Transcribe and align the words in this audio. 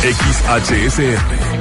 XHSR 0.00 1.18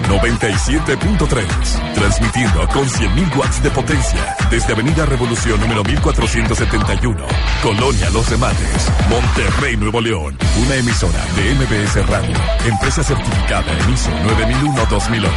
97.3. 0.07 1.93
Transmitiendo 1.95 2.67
con 2.67 2.87
100.000 2.87 3.35
watts 3.35 3.63
de 3.63 3.71
potencia 3.71 4.35
desde 4.51 4.73
Avenida 4.73 5.05
Revolución 5.07 5.59
número 5.59 5.83
1471. 5.83 7.25
Colonia 7.63 8.09
Los 8.11 8.29
Remates, 8.29 8.91
Monterrey, 9.09 9.75
Nuevo 9.77 10.01
León. 10.01 10.37
Una 10.63 10.75
emisora 10.75 11.25
de 11.35 11.55
MBS 11.55 12.07
Radio. 12.07 12.35
Empresa 12.65 13.03
certificada 13.03 13.71
en 13.75 13.93
ISO 13.93 14.11
9001-2008. 14.11 15.31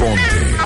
Ponte. 0.00 0.56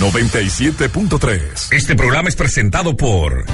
97.3. 0.00 1.72
Este 1.72 1.94
programa 1.94 2.30
es 2.30 2.36
presentado 2.36 2.96
por 2.96 3.44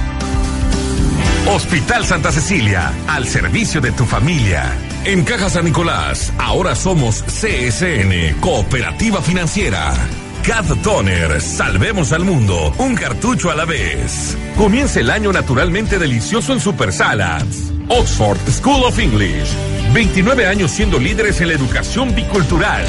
Hospital 1.49 2.05
Santa 2.05 2.33
Cecilia, 2.33 2.93
al 3.07 3.27
servicio 3.27 3.81
de 3.81 3.93
tu 3.93 4.05
familia. 4.05 4.77
En 5.05 5.23
Caja 5.23 5.49
San 5.49 5.65
Nicolás, 5.65 6.33
ahora 6.39 6.75
somos 6.75 7.23
CSN, 7.23 8.41
Cooperativa 8.41 9.23
Financiera. 9.23 9.95
Cat 10.43 10.67
Toner, 10.83 11.41
salvemos 11.41 12.13
al 12.13 12.25
mundo, 12.25 12.75
un 12.79 12.97
cartucho 12.97 13.51
a 13.51 13.55
la 13.55 13.65
vez. 13.65 14.37
Comienza 14.57 14.99
el 14.99 15.09
año 15.09 15.33
naturalmente 15.33 15.99
delicioso 15.99 16.53
en 16.53 16.61
Super 16.61 16.93
Salads. 16.93 17.73
Oxford 17.89 18.39
School 18.51 18.83
of 18.83 18.99
English, 18.99 19.49
29 19.93 20.47
años 20.47 20.73
siendo 20.73 20.99
líderes 20.99 21.41
en 21.41 21.49
la 21.49 21.55
educación 21.55 22.13
bicultural. 22.15 22.85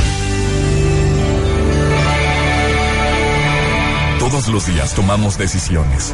Todos 4.20 4.48
los 4.48 4.66
días 4.66 4.94
tomamos 4.96 5.38
decisiones. 5.38 6.14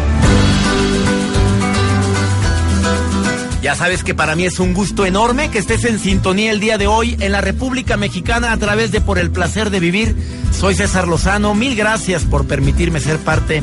Ya 3.61 3.75
sabes 3.75 4.03
que 4.03 4.15
para 4.15 4.35
mí 4.35 4.45
es 4.45 4.59
un 4.59 4.73
gusto 4.73 5.05
enorme 5.05 5.51
que 5.51 5.59
estés 5.59 5.85
en 5.85 5.99
sintonía 5.99 6.51
el 6.51 6.59
día 6.59 6.79
de 6.79 6.87
hoy 6.87 7.15
en 7.19 7.31
la 7.31 7.41
República 7.41 7.95
Mexicana 7.95 8.53
a 8.53 8.57
través 8.57 8.91
de 8.91 9.01
Por 9.01 9.19
el 9.19 9.29
Placer 9.29 9.69
de 9.69 9.79
Vivir. 9.79 10.15
Soy 10.51 10.73
César 10.73 11.07
Lozano, 11.07 11.53
mil 11.53 11.75
gracias 11.75 12.23
por 12.23 12.47
permitirme 12.47 12.99
ser 12.99 13.19
parte 13.19 13.61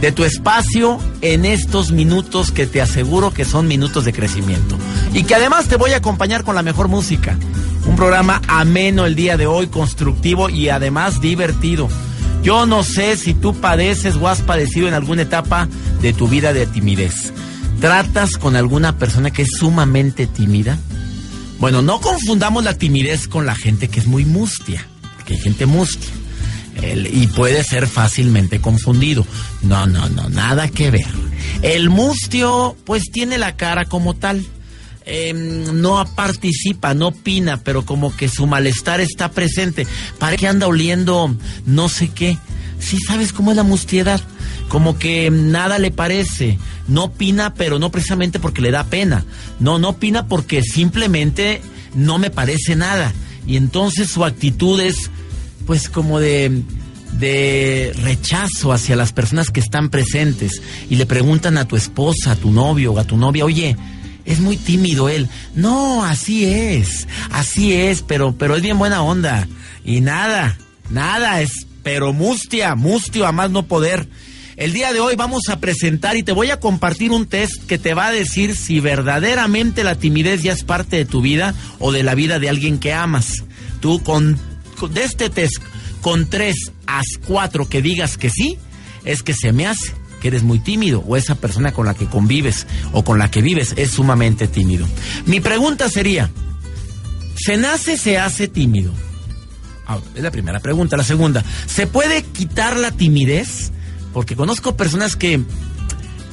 de 0.00 0.10
tu 0.10 0.24
espacio 0.24 0.98
en 1.20 1.44
estos 1.44 1.92
minutos 1.92 2.50
que 2.50 2.66
te 2.66 2.82
aseguro 2.82 3.32
que 3.32 3.44
son 3.44 3.68
minutos 3.68 4.04
de 4.04 4.12
crecimiento. 4.12 4.76
Y 5.14 5.22
que 5.22 5.36
además 5.36 5.68
te 5.68 5.76
voy 5.76 5.92
a 5.92 5.98
acompañar 5.98 6.42
con 6.42 6.56
la 6.56 6.64
mejor 6.64 6.88
música. 6.88 7.38
Un 7.86 7.94
programa 7.94 8.42
ameno 8.48 9.06
el 9.06 9.14
día 9.14 9.36
de 9.36 9.46
hoy, 9.46 9.68
constructivo 9.68 10.50
y 10.50 10.68
además 10.68 11.20
divertido. 11.20 11.88
Yo 12.42 12.66
no 12.66 12.82
sé 12.82 13.16
si 13.16 13.34
tú 13.34 13.54
padeces 13.54 14.16
o 14.16 14.26
has 14.26 14.42
padecido 14.42 14.88
en 14.88 14.94
alguna 14.94 15.22
etapa 15.22 15.68
de 16.02 16.12
tu 16.12 16.26
vida 16.26 16.52
de 16.52 16.66
timidez. 16.66 17.32
¿Tratas 17.80 18.38
con 18.38 18.56
alguna 18.56 18.98
persona 18.98 19.30
que 19.30 19.42
es 19.42 19.50
sumamente 19.58 20.26
tímida? 20.26 20.78
Bueno, 21.60 21.80
no 21.80 22.00
confundamos 22.00 22.64
la 22.64 22.74
timidez 22.74 23.28
con 23.28 23.46
la 23.46 23.54
gente 23.54 23.88
que 23.88 24.00
es 24.00 24.06
muy 24.06 24.24
mustia, 24.24 24.86
porque 25.16 25.34
hay 25.34 25.40
gente 25.40 25.66
mustia. 25.66 26.10
y 27.12 27.26
puede 27.28 27.64
ser 27.64 27.86
fácilmente 27.86 28.60
confundido. 28.60 29.26
No, 29.62 29.86
no, 29.86 30.08
no, 30.08 30.28
nada 30.28 30.68
que 30.68 30.90
ver. 30.90 31.06
El 31.62 31.90
mustio, 31.90 32.76
pues 32.84 33.04
tiene 33.12 33.38
la 33.38 33.56
cara 33.56 33.84
como 33.84 34.14
tal. 34.14 34.44
Em, 35.04 35.80
no 35.80 36.04
participa, 36.14 36.94
no 36.94 37.08
opina, 37.08 37.56
pero 37.58 37.84
como 37.84 38.14
que 38.14 38.28
su 38.28 38.46
malestar 38.46 39.00
está 39.00 39.30
presente. 39.30 39.86
Parece 40.18 40.40
que 40.40 40.48
anda 40.48 40.66
oliendo 40.66 41.34
no 41.64 41.88
sé 41.88 42.08
qué. 42.08 42.38
Sí, 42.78 42.98
¿sabes 43.06 43.32
cómo 43.32 43.50
es 43.52 43.56
la 43.56 43.62
mustiedad? 43.62 44.20
Como 44.68 44.98
que 44.98 45.30
nada 45.30 45.78
le 45.78 45.90
parece. 45.90 46.58
No 46.86 47.04
opina, 47.04 47.54
pero 47.54 47.78
no 47.78 47.90
precisamente 47.90 48.38
porque 48.38 48.62
le 48.62 48.70
da 48.70 48.84
pena. 48.84 49.24
No, 49.60 49.78
no 49.78 49.90
opina 49.90 50.26
porque 50.26 50.62
simplemente 50.62 51.62
no 51.94 52.18
me 52.18 52.30
parece 52.30 52.76
nada. 52.76 53.12
Y 53.46 53.56
entonces 53.56 54.10
su 54.10 54.24
actitud 54.24 54.80
es, 54.80 55.10
pues, 55.66 55.88
como 55.88 56.20
de, 56.20 56.62
de 57.18 57.94
rechazo 58.02 58.72
hacia 58.72 58.96
las 58.96 59.12
personas 59.12 59.50
que 59.50 59.60
están 59.60 59.88
presentes. 59.88 60.60
Y 60.90 60.96
le 60.96 61.06
preguntan 61.06 61.56
a 61.56 61.66
tu 61.66 61.76
esposa, 61.76 62.32
a 62.32 62.36
tu 62.36 62.50
novio 62.50 62.92
o 62.92 62.98
a 62.98 63.04
tu 63.04 63.16
novia, 63.16 63.44
oye, 63.44 63.76
es 64.26 64.40
muy 64.40 64.58
tímido 64.58 65.08
él. 65.08 65.28
No, 65.54 66.04
así 66.04 66.44
es, 66.44 67.08
así 67.30 67.72
es, 67.72 68.02
pero, 68.02 68.34
pero 68.36 68.54
es 68.56 68.62
bien 68.62 68.78
buena 68.78 69.02
onda. 69.02 69.48
Y 69.84 70.02
nada, 70.02 70.58
nada, 70.90 71.40
es 71.40 71.66
pero 71.82 72.12
mustia, 72.12 72.74
mustio 72.74 73.26
a 73.26 73.32
más 73.32 73.50
no 73.50 73.62
poder. 73.66 74.06
El 74.58 74.72
día 74.72 74.92
de 74.92 74.98
hoy 74.98 75.14
vamos 75.14 75.42
a 75.50 75.60
presentar 75.60 76.16
y 76.16 76.24
te 76.24 76.32
voy 76.32 76.50
a 76.50 76.58
compartir 76.58 77.12
un 77.12 77.26
test 77.26 77.64
que 77.68 77.78
te 77.78 77.94
va 77.94 78.08
a 78.08 78.10
decir 78.10 78.56
si 78.56 78.80
verdaderamente 78.80 79.84
la 79.84 79.94
timidez 79.94 80.42
ya 80.42 80.52
es 80.52 80.64
parte 80.64 80.96
de 80.96 81.04
tu 81.04 81.22
vida 81.22 81.54
o 81.78 81.92
de 81.92 82.02
la 82.02 82.16
vida 82.16 82.40
de 82.40 82.48
alguien 82.48 82.80
que 82.80 82.92
amas. 82.92 83.44
Tú 83.78 84.02
con, 84.02 84.36
de 84.90 85.04
este 85.04 85.30
test, 85.30 85.58
con 86.00 86.28
tres 86.28 86.56
a 86.88 87.02
cuatro 87.24 87.68
que 87.68 87.82
digas 87.82 88.18
que 88.18 88.30
sí, 88.30 88.58
es 89.04 89.22
que 89.22 89.32
se 89.32 89.52
me 89.52 89.68
hace 89.68 89.94
que 90.20 90.26
eres 90.26 90.42
muy 90.42 90.58
tímido 90.58 91.04
o 91.06 91.16
esa 91.16 91.36
persona 91.36 91.70
con 91.70 91.86
la 91.86 91.94
que 91.94 92.06
convives 92.06 92.66
o 92.92 93.04
con 93.04 93.20
la 93.20 93.30
que 93.30 93.42
vives 93.42 93.74
es 93.76 93.92
sumamente 93.92 94.48
tímido. 94.48 94.88
Mi 95.26 95.38
pregunta 95.38 95.88
sería, 95.88 96.32
¿se 97.36 97.56
nace, 97.58 97.96
se 97.96 98.18
hace 98.18 98.48
tímido? 98.48 98.92
Ah, 99.86 100.00
es 100.16 100.22
la 100.24 100.32
primera 100.32 100.58
pregunta. 100.58 100.96
La 100.96 101.04
segunda, 101.04 101.44
¿se 101.66 101.86
puede 101.86 102.24
quitar 102.24 102.76
la 102.76 102.90
timidez? 102.90 103.70
Porque 104.18 104.34
conozco 104.34 104.76
personas 104.76 105.14
que, 105.14 105.40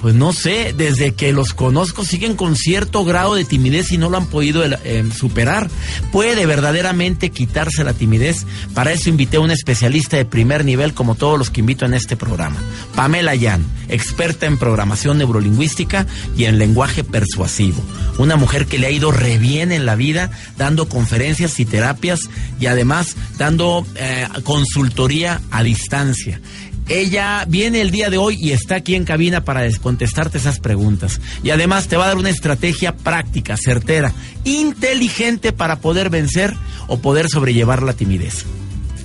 pues 0.02 0.16
no 0.16 0.34
sé, 0.34 0.74
desde 0.76 1.14
que 1.14 1.32
los 1.32 1.54
conozco 1.54 2.04
siguen 2.04 2.36
con 2.36 2.56
cierto 2.56 3.06
grado 3.06 3.36
de 3.36 3.46
timidez 3.46 3.92
y 3.92 4.00
no 4.00 4.10
lo 4.10 4.18
han 4.18 4.26
podido 4.26 4.66
eh, 4.66 5.06
superar. 5.16 5.70
¿Puede 6.12 6.48
verdaderamente 6.48 7.30
quitarse 7.30 7.84
la 7.84 7.94
timidez? 7.94 8.48
Para 8.74 8.92
eso 8.92 9.10
invité 9.10 9.38
a 9.38 9.42
una 9.42 9.54
especialista 9.54 10.18
de 10.18 10.26
primer 10.26 10.66
nivel 10.66 10.96
como 10.96 11.14
todos 11.14 11.38
los 11.38 11.52
que 11.52 11.60
invito 11.60 11.86
en 11.86 11.94
este 11.94 12.18
programa. 12.18 12.58
Pamela 12.96 13.36
Yan, 13.36 13.64
experta 13.88 14.48
en 14.48 14.58
programación 14.58 15.20
neurolingüística 15.20 16.08
y 16.36 16.46
en 16.46 16.58
lenguaje 16.58 17.04
persuasivo 17.04 17.84
una 18.18 18.36
mujer 18.36 18.66
que 18.66 18.80
le 18.80 18.88
ha 18.88 18.92
ido 18.92 19.12
re 19.12 19.38
bien 19.38 19.72
en 19.72 19.86
la 19.86 19.96
vida, 19.96 20.32
dando 20.58 20.88
conferencias 20.88 21.60
y 21.60 21.66
terapias 21.66 22.22
y 22.60 22.68
además 22.68 23.16
dando 23.38 23.86
eh, 23.96 24.28
consultoría 24.44 25.42
a 25.52 25.64
distancia. 25.64 26.40
Ella 26.88 27.46
viene 27.48 27.82
el 27.82 27.92
día 27.92 28.10
de 28.10 28.18
hoy 28.18 28.38
y 28.40 28.52
está 28.52 28.76
aquí 28.76 28.96
en 28.96 29.06
cabina 29.06 29.44
para 29.44 29.70
contestarte 29.82 30.38
esas 30.38 30.60
preguntas. 30.60 31.20
Y 31.44 31.50
además 31.50 31.88
te 31.88 31.98
va 31.98 32.06
a 32.06 32.08
dar 32.10 32.18
una 32.18 32.30
estrategia 32.30 32.96
práctica, 32.96 33.58
certera, 33.58 34.14
inteligente 34.44 35.52
para 35.52 35.80
poder 35.80 36.10
vencer 36.10 36.54
o 36.88 37.00
poder 37.00 37.28
sobrellevar 37.30 37.82
la 37.84 37.94
timidez. 37.94 38.46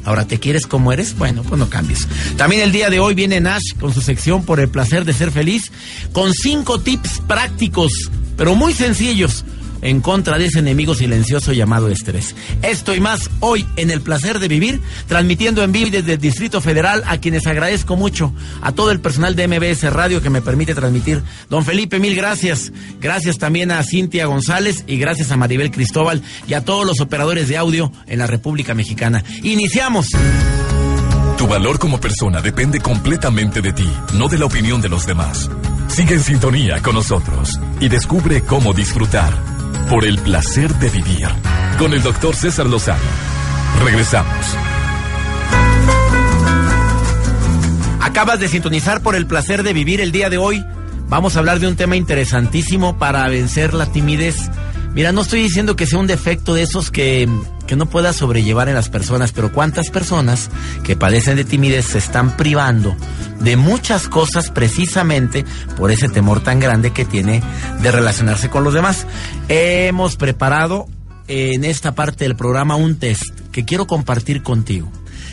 Ahora, 0.04 0.26
¿te 0.26 0.38
quieres 0.38 0.66
como 0.66 0.92
eres? 0.92 1.16
Bueno, 1.16 1.42
pues 1.42 1.58
no 1.58 1.68
cambies. 1.68 2.08
También 2.36 2.62
el 2.62 2.72
día 2.72 2.88
de 2.90 3.00
hoy 3.00 3.14
viene 3.14 3.40
Nash 3.40 3.74
con 3.78 3.92
su 3.92 4.00
sección 4.00 4.44
por 4.44 4.60
el 4.60 4.68
placer 4.68 5.04
de 5.04 5.12
ser 5.12 5.30
feliz, 5.30 5.70
con 6.12 6.32
cinco 6.32 6.80
tips 6.80 7.20
prácticos 7.26 8.10
pero 8.40 8.54
muy 8.54 8.72
sencillos 8.72 9.44
en 9.82 10.00
contra 10.00 10.38
de 10.38 10.46
ese 10.46 10.60
enemigo 10.60 10.94
silencioso 10.94 11.52
llamado 11.52 11.88
estrés. 11.88 12.34
Esto 12.62 12.94
y 12.94 13.00
más 13.00 13.30
hoy 13.40 13.66
en 13.76 13.90
el 13.90 14.00
placer 14.00 14.38
de 14.38 14.48
vivir, 14.48 14.80
transmitiendo 15.06 15.62
en 15.62 15.72
vivo 15.72 15.80
desde 15.90 16.14
el 16.14 16.20
Distrito 16.20 16.60
Federal, 16.60 17.02
a 17.06 17.18
quienes 17.18 17.46
agradezco 17.46 17.96
mucho, 17.96 18.32
a 18.60 18.72
todo 18.72 18.90
el 18.90 19.00
personal 19.00 19.34
de 19.34 19.48
MBS 19.48 19.92
Radio 19.92 20.20
que 20.20 20.30
me 20.30 20.42
permite 20.42 20.74
transmitir. 20.74 21.22
Don 21.48 21.64
Felipe, 21.64 21.98
mil 21.98 22.14
gracias. 22.14 22.72
Gracias 23.00 23.38
también 23.38 23.70
a 23.70 23.82
Cintia 23.82 24.26
González 24.26 24.84
y 24.86 24.98
gracias 24.98 25.30
a 25.30 25.36
Maribel 25.36 25.70
Cristóbal 25.70 26.22
y 26.46 26.54
a 26.54 26.64
todos 26.64 26.86
los 26.86 27.00
operadores 27.00 27.48
de 27.48 27.56
audio 27.56 27.92
en 28.06 28.18
la 28.18 28.26
República 28.26 28.74
Mexicana. 28.74 29.24
Iniciamos. 29.42 30.06
Tu 31.38 31.46
valor 31.46 31.78
como 31.78 31.98
persona 31.98 32.42
depende 32.42 32.80
completamente 32.80 33.62
de 33.62 33.72
ti, 33.72 33.90
no 34.14 34.28
de 34.28 34.38
la 34.38 34.44
opinión 34.44 34.82
de 34.82 34.90
los 34.90 35.06
demás. 35.06 35.50
Sigue 35.88 36.14
en 36.14 36.22
sintonía 36.22 36.82
con 36.82 36.94
nosotros 36.94 37.58
y 37.80 37.88
descubre 37.88 38.42
cómo 38.42 38.74
disfrutar 38.74 39.49
por 39.88 40.04
el 40.04 40.18
placer 40.18 40.74
de 40.74 40.90
vivir 40.90 41.28
con 41.78 41.92
el 41.92 42.02
doctor 42.02 42.34
César 42.34 42.66
Lozano. 42.66 43.00
Regresamos. 43.84 44.56
Acabas 48.00 48.40
de 48.40 48.48
sintonizar 48.48 49.02
por 49.02 49.14
el 49.14 49.26
placer 49.26 49.62
de 49.62 49.72
vivir 49.72 50.00
el 50.00 50.12
día 50.12 50.28
de 50.28 50.38
hoy. 50.38 50.64
Vamos 51.08 51.36
a 51.36 51.38
hablar 51.38 51.60
de 51.60 51.68
un 51.68 51.76
tema 51.76 51.96
interesantísimo 51.96 52.98
para 52.98 53.28
vencer 53.28 53.74
la 53.74 53.86
timidez. 53.86 54.36
Mira, 54.94 55.12
no 55.12 55.22
estoy 55.22 55.42
diciendo 55.42 55.76
que 55.76 55.86
sea 55.86 55.98
un 55.98 56.06
defecto 56.06 56.54
de 56.54 56.62
esos 56.62 56.90
que, 56.90 57.28
que 57.70 57.76
no 57.76 57.86
pueda 57.86 58.12
sobrellevar 58.12 58.68
en 58.68 58.74
las 58.74 58.88
personas, 58.88 59.30
pero 59.30 59.52
cuántas 59.52 59.90
personas 59.90 60.50
que 60.82 60.96
padecen 60.96 61.36
de 61.36 61.44
timidez 61.44 61.84
se 61.84 61.98
están 61.98 62.36
privando 62.36 62.96
de 63.38 63.56
muchas 63.56 64.08
cosas 64.08 64.50
precisamente 64.50 65.44
por 65.76 65.92
ese 65.92 66.08
temor 66.08 66.40
tan 66.42 66.58
grande 66.58 66.92
que 66.92 67.04
tiene 67.04 67.40
de 67.80 67.92
relacionarse 67.92 68.50
con 68.50 68.64
los 68.64 68.74
demás. 68.74 69.06
Hemos 69.48 70.16
preparado 70.16 70.88
en 71.28 71.62
esta 71.62 71.94
parte 71.94 72.24
del 72.24 72.34
programa 72.34 72.74
un 72.74 72.98
test 72.98 73.22
que 73.52 73.64
quiero 73.64 73.86
compartir 73.86 74.42
contigo, 74.42 74.90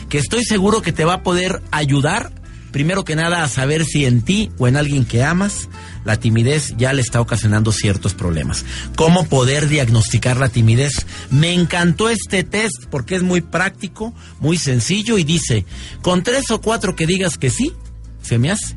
que 0.07 0.19
estoy 0.19 0.43
seguro 0.43 0.83
que 0.83 0.91
te 0.91 1.05
va 1.05 1.15
a 1.15 1.23
poder 1.23 1.63
ayudar 1.71 2.31
primero 2.71 3.03
que 3.03 3.15
nada 3.15 3.43
a 3.43 3.47
saber 3.47 3.85
si 3.85 4.05
en 4.05 4.21
ti 4.21 4.49
o 4.57 4.67
en 4.67 4.77
alguien 4.77 5.05
que 5.05 5.23
amas 5.23 5.69
la 6.05 6.17
timidez 6.17 6.73
ya 6.77 6.93
le 6.93 7.01
está 7.01 7.21
ocasionando 7.21 7.71
ciertos 7.71 8.13
problemas. 8.13 8.65
¿Cómo 8.95 9.27
poder 9.27 9.67
diagnosticar 9.67 10.37
la 10.37 10.49
timidez? 10.49 11.05
Me 11.29 11.53
encantó 11.53 12.09
este 12.09 12.43
test 12.43 12.85
porque 12.89 13.15
es 13.15 13.23
muy 13.23 13.41
práctico, 13.41 14.13
muy 14.39 14.57
sencillo 14.57 15.17
y 15.17 15.23
dice, 15.23 15.65
con 16.01 16.23
tres 16.23 16.49
o 16.51 16.61
cuatro 16.61 16.95
que 16.95 17.07
digas 17.07 17.37
que 17.37 17.49
sí, 17.49 17.73
se 18.21 18.37
me 18.37 18.51
hace 18.51 18.75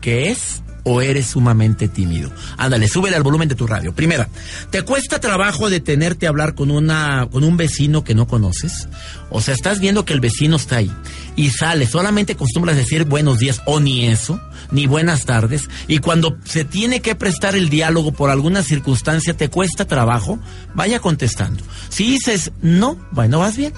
que 0.00 0.30
es 0.30 0.62
o 0.84 1.00
eres 1.02 1.26
sumamente 1.26 1.88
tímido. 1.88 2.30
Ándale, 2.56 2.88
súbele 2.88 3.16
al 3.16 3.22
volumen 3.22 3.48
de 3.48 3.54
tu 3.54 3.66
radio. 3.66 3.94
Primera, 3.94 4.28
¿te 4.70 4.82
cuesta 4.82 5.20
trabajo 5.20 5.70
detenerte 5.70 6.26
a 6.26 6.30
hablar 6.30 6.54
con 6.54 6.70
una 6.70 7.28
con 7.30 7.44
un 7.44 7.56
vecino 7.56 8.04
que 8.04 8.14
no 8.14 8.26
conoces? 8.26 8.88
O 9.30 9.40
sea, 9.40 9.54
estás 9.54 9.80
viendo 9.80 10.04
que 10.04 10.12
el 10.12 10.20
vecino 10.20 10.56
está 10.56 10.76
ahí 10.76 10.90
y 11.36 11.50
sale, 11.50 11.86
solamente 11.86 12.32
acostumbras 12.32 12.76
decir 12.76 13.04
buenos 13.04 13.38
días 13.38 13.62
o 13.66 13.80
ni 13.80 14.06
eso, 14.06 14.40
ni 14.70 14.86
buenas 14.86 15.24
tardes, 15.24 15.68
y 15.88 15.98
cuando 15.98 16.36
se 16.44 16.64
tiene 16.64 17.00
que 17.00 17.14
prestar 17.14 17.54
el 17.54 17.68
diálogo 17.68 18.12
por 18.12 18.30
alguna 18.30 18.62
circunstancia 18.62 19.34
te 19.34 19.48
cuesta 19.48 19.86
trabajo, 19.86 20.38
vaya 20.74 21.00
contestando. 21.00 21.62
Si 21.88 22.04
dices 22.04 22.52
no, 22.62 22.98
bueno, 23.12 23.38
vas 23.38 23.56
bien. 23.56 23.72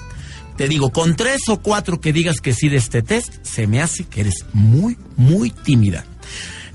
Te 0.57 0.67
digo, 0.67 0.91
con 0.91 1.15
tres 1.15 1.41
o 1.49 1.57
cuatro 1.61 1.99
que 1.99 2.13
digas 2.13 2.39
que 2.39 2.53
sí 2.53 2.69
de 2.69 2.77
este 2.77 3.01
test, 3.01 3.33
se 3.43 3.65
me 3.65 3.81
hace 3.81 4.03
que 4.03 4.21
eres 4.21 4.45
muy, 4.53 4.97
muy 5.17 5.49
tímida. 5.49 6.05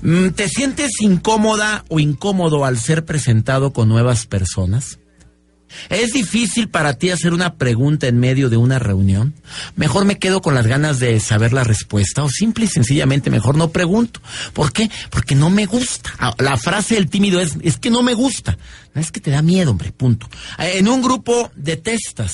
Mm, 0.01 0.29
¿Te 0.29 0.47
sientes 0.47 0.91
incómoda 1.01 1.83
o 1.89 1.99
incómodo 1.99 2.65
al 2.65 2.79
ser 2.79 3.05
presentado 3.05 3.73
con 3.73 3.89
nuevas 3.89 4.25
personas? 4.25 4.99
¿Es 5.89 6.13
difícil 6.13 6.69
para 6.69 6.95
ti 6.95 7.11
hacer 7.11 7.33
una 7.33 7.55
pregunta 7.55 8.07
en 8.07 8.19
medio 8.19 8.49
de 8.49 8.57
una 8.57 8.79
reunión? 8.79 9.35
Mejor 9.75 10.05
me 10.05 10.17
quedo 10.17 10.41
con 10.41 10.55
las 10.55 10.65
ganas 10.65 10.99
de 10.99 11.19
saber 11.19 11.53
la 11.53 11.63
respuesta 11.63 12.23
o 12.23 12.29
simple 12.29 12.65
y 12.65 12.67
sencillamente 12.67 13.29
mejor 13.29 13.55
no 13.55 13.69
pregunto. 13.69 14.19
¿Por 14.53 14.71
qué? 14.71 14.89
Porque 15.11 15.35
no 15.35 15.49
me 15.49 15.65
gusta. 15.65 16.11
Ah, 16.17 16.33
la 16.39 16.57
frase 16.57 16.95
del 16.95 17.09
tímido 17.09 17.39
es, 17.39 17.55
es 17.61 17.77
que 17.77 17.91
no 17.91 18.01
me 18.01 18.15
gusta. 18.15 18.57
No 18.93 19.01
es 19.01 19.11
que 19.11 19.19
te 19.19 19.31
da 19.31 19.41
miedo, 19.41 19.71
hombre, 19.71 19.91
punto. 19.91 20.27
En 20.57 20.87
un 20.87 21.01
grupo 21.01 21.51
detestas, 21.55 22.33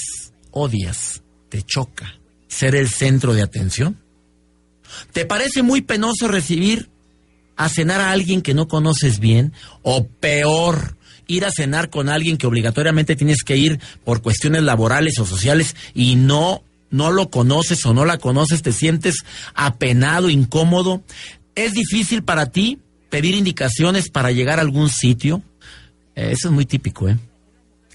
odias, 0.51 1.21
te 1.49 1.61
choca 1.61 2.15
ser 2.47 2.75
el 2.75 2.89
centro 2.89 3.33
de 3.33 3.41
atención. 3.41 4.01
¿Te 5.11 5.25
parece 5.25 5.61
muy 5.61 5.81
penoso 5.81 6.29
recibir 6.29 6.89
a 7.55 7.69
cenar 7.69 8.01
a 8.01 8.11
alguien 8.11 8.41
que 8.41 8.53
no 8.53 8.67
conoces 8.67 9.19
bien 9.19 9.53
o 9.81 10.07
peor, 10.07 10.97
ir 11.27 11.45
a 11.45 11.51
cenar 11.51 11.89
con 11.89 12.09
alguien 12.09 12.37
que 12.37 12.47
obligatoriamente 12.47 13.15
tienes 13.15 13.43
que 13.43 13.57
ir 13.57 13.79
por 14.03 14.21
cuestiones 14.21 14.63
laborales 14.63 15.17
o 15.19 15.25
sociales 15.25 15.75
y 15.93 16.15
no 16.15 16.63
no 16.91 17.11
lo 17.11 17.29
conoces 17.29 17.85
o 17.85 17.93
no 17.93 18.05
la 18.05 18.17
conoces, 18.17 18.61
te 18.61 18.71
sientes 18.71 19.25
apenado, 19.53 20.29
incómodo. 20.29 21.03
¿Es 21.55 21.73
difícil 21.73 22.23
para 22.23 22.51
ti 22.51 22.79
pedir 23.09 23.35
indicaciones 23.35 24.09
para 24.09 24.31
llegar 24.31 24.59
a 24.59 24.61
algún 24.61 24.89
sitio? 24.89 25.41
Eh, 26.15 26.29
eso 26.31 26.47
es 26.47 26.53
muy 26.53 26.65
típico, 26.65 27.09
¿eh? 27.09 27.17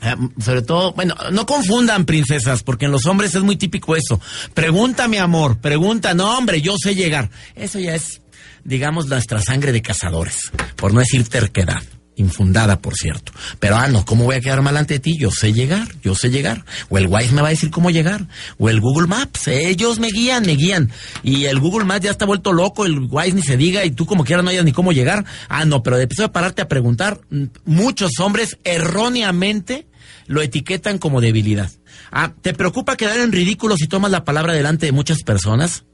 ¿eh? 0.02 0.14
sobre 0.42 0.62
todo, 0.62 0.92
bueno, 0.92 1.14
no 1.32 1.46
confundan 1.46 2.04
princesas, 2.04 2.62
porque 2.62 2.86
en 2.86 2.92
los 2.92 3.06
hombres 3.06 3.34
es 3.34 3.42
muy 3.42 3.56
típico 3.56 3.96
eso. 3.96 4.20
Pregunta, 4.54 5.08
mi 5.08 5.16
amor, 5.16 5.58
pregunta, 5.60 6.12
no, 6.12 6.36
hombre, 6.36 6.60
yo 6.60 6.74
sé 6.76 6.94
llegar. 6.94 7.30
Eso 7.54 7.78
ya 7.78 7.94
es 7.94 8.19
digamos, 8.64 9.06
nuestra 9.06 9.40
sangre 9.40 9.72
de 9.72 9.82
cazadores, 9.82 10.50
por 10.76 10.92
no 10.92 11.00
decir 11.00 11.28
terquedad 11.28 11.82
infundada, 12.20 12.80
por 12.80 12.94
cierto. 12.94 13.32
Pero, 13.58 13.76
ah, 13.76 13.88
no, 13.88 14.04
¿cómo 14.04 14.24
voy 14.24 14.36
a 14.36 14.40
quedar 14.40 14.62
mal 14.62 14.76
ante 14.76 14.98
ti? 14.98 15.16
Yo 15.18 15.30
sé 15.30 15.52
llegar, 15.52 15.88
yo 16.02 16.14
sé 16.14 16.30
llegar. 16.30 16.64
O 16.88 16.98
el 16.98 17.06
Wise 17.06 17.32
me 17.32 17.42
va 17.42 17.48
a 17.48 17.50
decir 17.50 17.70
cómo 17.70 17.90
llegar. 17.90 18.26
O 18.58 18.68
el 18.68 18.80
Google 18.80 19.08
Maps, 19.08 19.48
ellos 19.48 19.98
me 19.98 20.08
guían, 20.08 20.44
me 20.46 20.54
guían. 20.54 20.90
Y 21.22 21.46
el 21.46 21.58
Google 21.58 21.84
Maps 21.84 22.04
ya 22.04 22.10
está 22.10 22.26
vuelto 22.26 22.52
loco, 22.52 22.86
el 22.86 23.08
Wise 23.10 23.34
ni 23.34 23.42
se 23.42 23.56
diga, 23.56 23.84
y 23.84 23.90
tú 23.90 24.06
como 24.06 24.24
quieras 24.24 24.44
no 24.44 24.50
hayas 24.50 24.64
ni 24.64 24.72
cómo 24.72 24.92
llegar. 24.92 25.24
Ah, 25.48 25.64
no, 25.64 25.82
pero 25.82 25.96
de 25.96 26.06
de 26.10 26.28
pararte 26.28 26.60
a 26.60 26.68
preguntar, 26.68 27.20
mm, 27.30 27.44
muchos 27.64 28.12
hombres 28.20 28.58
erróneamente 28.64 29.86
lo 30.26 30.42
etiquetan 30.42 30.98
como 30.98 31.20
debilidad. 31.20 31.70
Ah, 32.12 32.32
¿te 32.40 32.52
preocupa 32.52 32.96
quedar 32.96 33.18
en 33.20 33.32
ridículo 33.32 33.76
si 33.76 33.86
tomas 33.86 34.10
la 34.10 34.24
palabra 34.24 34.52
delante 34.52 34.86
de 34.86 34.92
muchas 34.92 35.22
personas? 35.22 35.84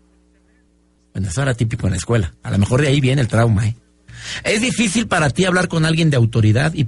Bueno, 1.16 1.30
eso 1.30 1.40
era 1.40 1.54
típico 1.54 1.86
en 1.86 1.92
la 1.92 1.96
escuela. 1.96 2.34
A 2.42 2.50
lo 2.50 2.58
mejor 2.58 2.82
de 2.82 2.88
ahí 2.88 3.00
viene 3.00 3.22
el 3.22 3.28
trauma, 3.28 3.66
¿eh? 3.66 3.74
Es 4.44 4.60
difícil 4.60 5.06
para 5.08 5.30
ti 5.30 5.46
hablar 5.46 5.66
con 5.66 5.86
alguien 5.86 6.10
de 6.10 6.18
autoridad 6.18 6.74
y, 6.74 6.86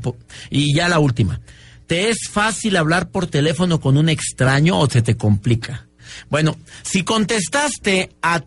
y 0.51 0.75
ya 0.75 0.91
la 0.91 0.99
última. 0.99 1.41
¿Te 1.87 2.11
es 2.11 2.29
fácil 2.31 2.77
hablar 2.77 3.09
por 3.09 3.27
teléfono 3.27 3.81
con 3.81 3.97
un 3.97 4.11
extraño 4.11 4.79
o 4.79 4.91
se 4.91 5.01
te 5.01 5.17
complica? 5.17 5.89
Bueno, 6.29 6.59
si 6.83 7.05
contestaste 7.05 8.11
a, 8.21 8.45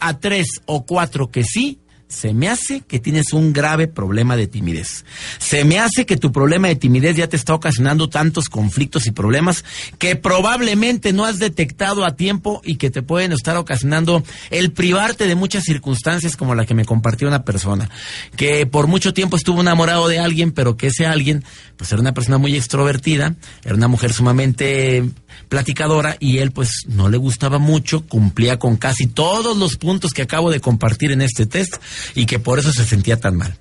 a 0.00 0.18
tres 0.18 0.48
o 0.66 0.84
cuatro 0.84 1.30
que 1.30 1.44
sí, 1.44 1.78
se 2.12 2.34
me 2.34 2.48
hace 2.48 2.82
que 2.82 2.98
tienes 2.98 3.32
un 3.32 3.52
grave 3.52 3.88
problema 3.88 4.36
de 4.36 4.46
timidez. 4.46 5.04
Se 5.38 5.64
me 5.64 5.78
hace 5.78 6.04
que 6.04 6.16
tu 6.16 6.30
problema 6.30 6.68
de 6.68 6.76
timidez 6.76 7.16
ya 7.16 7.28
te 7.28 7.36
está 7.36 7.54
ocasionando 7.54 8.08
tantos 8.08 8.48
conflictos 8.48 9.06
y 9.06 9.12
problemas 9.12 9.64
que 9.98 10.14
probablemente 10.16 11.12
no 11.12 11.24
has 11.24 11.38
detectado 11.38 12.04
a 12.04 12.14
tiempo 12.14 12.60
y 12.64 12.76
que 12.76 12.90
te 12.90 13.02
pueden 13.02 13.32
estar 13.32 13.56
ocasionando 13.56 14.22
el 14.50 14.72
privarte 14.72 15.26
de 15.26 15.34
muchas 15.34 15.64
circunstancias 15.64 16.36
como 16.36 16.54
la 16.54 16.66
que 16.66 16.74
me 16.74 16.84
compartió 16.84 17.28
una 17.28 17.44
persona, 17.44 17.88
que 18.36 18.66
por 18.66 18.86
mucho 18.86 19.14
tiempo 19.14 19.36
estuvo 19.36 19.62
enamorado 19.62 20.06
de 20.08 20.18
alguien, 20.18 20.52
pero 20.52 20.76
que 20.76 20.88
ese 20.88 21.06
alguien 21.06 21.44
pues 21.76 21.90
era 21.92 22.00
una 22.00 22.14
persona 22.14 22.38
muy 22.38 22.54
extrovertida, 22.56 23.34
era 23.64 23.74
una 23.74 23.88
mujer 23.88 24.12
sumamente 24.12 25.02
platicadora 25.48 26.16
y 26.18 26.38
él 26.38 26.52
pues 26.52 26.84
no 26.88 27.08
le 27.08 27.16
gustaba 27.16 27.58
mucho, 27.58 28.06
cumplía 28.06 28.58
con 28.58 28.76
casi 28.76 29.06
todos 29.06 29.56
los 29.56 29.76
puntos 29.76 30.12
que 30.12 30.22
acabo 30.22 30.50
de 30.50 30.60
compartir 30.60 31.12
en 31.12 31.22
este 31.22 31.46
test 31.46 31.76
y 32.14 32.26
que 32.26 32.38
por 32.38 32.58
eso 32.58 32.72
se 32.72 32.84
sentía 32.84 33.18
tan 33.18 33.36
mal. 33.36 33.56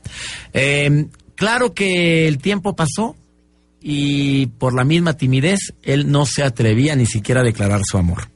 Em, 0.53 1.09
claro 1.35 1.73
que 1.73 2.27
el 2.27 2.37
tiempo 2.37 2.75
pasó 2.75 3.15
y 3.81 4.47
por 4.47 4.75
la 4.75 4.83
misma 4.83 5.13
timidez 5.13 5.73
él 5.83 6.11
no 6.11 6.25
se 6.25 6.43
atrevía 6.43 6.95
ni 6.95 7.05
siquiera 7.05 7.41
a 7.41 7.45
declarar 7.45 7.81
su 7.83 7.97
amor 7.97 8.29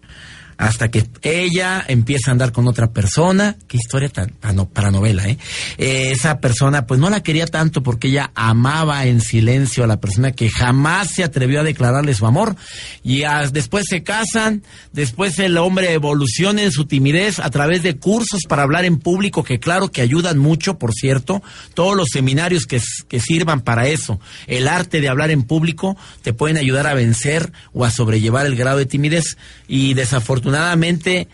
hasta 0.58 0.90
que 0.90 1.06
ella 1.22 1.84
empieza 1.88 2.32
a 2.32 2.34
andar 2.34 2.52
con 2.52 2.68
otra 2.68 2.92
persona. 2.92 3.58
Qué 3.68 3.78
historia 3.78 4.10
tan 4.10 4.32
para 4.74 4.92
novela, 4.92 5.28
¿eh? 5.28 5.38
¿eh? 5.78 6.12
Esa 6.12 6.40
persona, 6.40 6.88
pues 6.88 7.00
no 7.00 7.10
la 7.10 7.24
quería 7.24 7.46
tanto 7.46 7.84
porque 7.84 8.08
ella 8.08 8.32
amaba 8.36 9.06
en 9.06 9.22
silencio 9.22 9.84
a 9.84 9.88
la 9.88 10.00
persona 10.00 10.32
que 10.32 10.50
jamás 10.50 11.10
se 11.14 11.24
atrevió 11.24 11.60
a 11.60 11.64
declararle 11.64 12.14
su 12.14 12.26
amor. 12.26 12.56
Y 13.04 13.24
después 13.52 13.86
se 13.90 14.04
casan, 14.04 14.64
después 14.94 15.38
el 15.40 15.58
hombre 15.58 15.94
evoluciona 15.94 16.64
en 16.64 16.72
su 16.72 16.86
timidez 16.86 17.40
a 17.40 17.50
través 17.50 17.84
de 17.84 17.98
cursos 17.98 18.42
para 18.48 18.64
hablar 18.64 18.86
en 18.86 19.00
público, 19.00 19.44
que 19.44 19.60
claro 19.60 19.92
que 19.92 20.02
ayudan 20.02 20.38
mucho, 20.38 20.80
por 20.80 20.94
cierto. 20.94 21.44
Todos 21.74 21.96
los 21.96 22.08
seminarios 22.12 22.66
que, 22.66 22.80
que 23.08 23.20
sirvan 23.20 23.62
para 23.62 23.88
eso, 23.88 24.20
el 24.48 24.68
arte 24.68 25.02
de 25.02 25.10
hablar 25.10 25.32
en 25.32 25.44
público, 25.44 25.98
te 26.22 26.34
pueden 26.34 26.58
ayudar 26.58 26.88
a 26.88 26.94
vencer 26.94 27.52
o 27.74 27.84
a 27.84 27.92
sobrellevar 27.92 28.46
el 28.46 28.56
grado 28.56 28.78
de 28.78 28.86
timidez. 28.86 29.38
Y 29.68 29.94
desafortunadamente, 29.96 30.45
Afortunadamente 30.46 31.28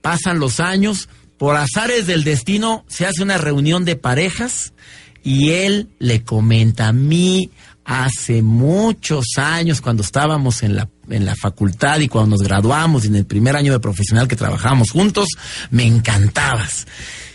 pasan 0.00 0.38
los 0.38 0.60
años, 0.60 1.08
por 1.38 1.56
azares 1.56 2.06
del 2.06 2.22
destino 2.22 2.84
se 2.86 3.04
hace 3.04 3.24
una 3.24 3.36
reunión 3.36 3.84
de 3.84 3.96
parejas 3.96 4.74
y 5.24 5.50
él 5.50 5.88
le 5.98 6.22
comenta 6.22 6.86
a 6.86 6.92
mí 6.92 7.50
hace 7.84 8.42
muchos 8.42 9.24
años 9.38 9.80
cuando 9.80 10.04
estábamos 10.04 10.62
en 10.62 10.76
la 10.76 10.88
en 11.10 11.26
la 11.26 11.34
facultad 11.34 11.98
y 11.98 12.06
cuando 12.06 12.36
nos 12.36 12.46
graduamos 12.46 13.04
y 13.04 13.08
en 13.08 13.16
el 13.16 13.26
primer 13.26 13.56
año 13.56 13.72
de 13.72 13.80
profesional 13.80 14.28
que 14.28 14.36
trabajamos 14.36 14.92
juntos, 14.92 15.26
me 15.70 15.84
encantabas. 15.84 16.86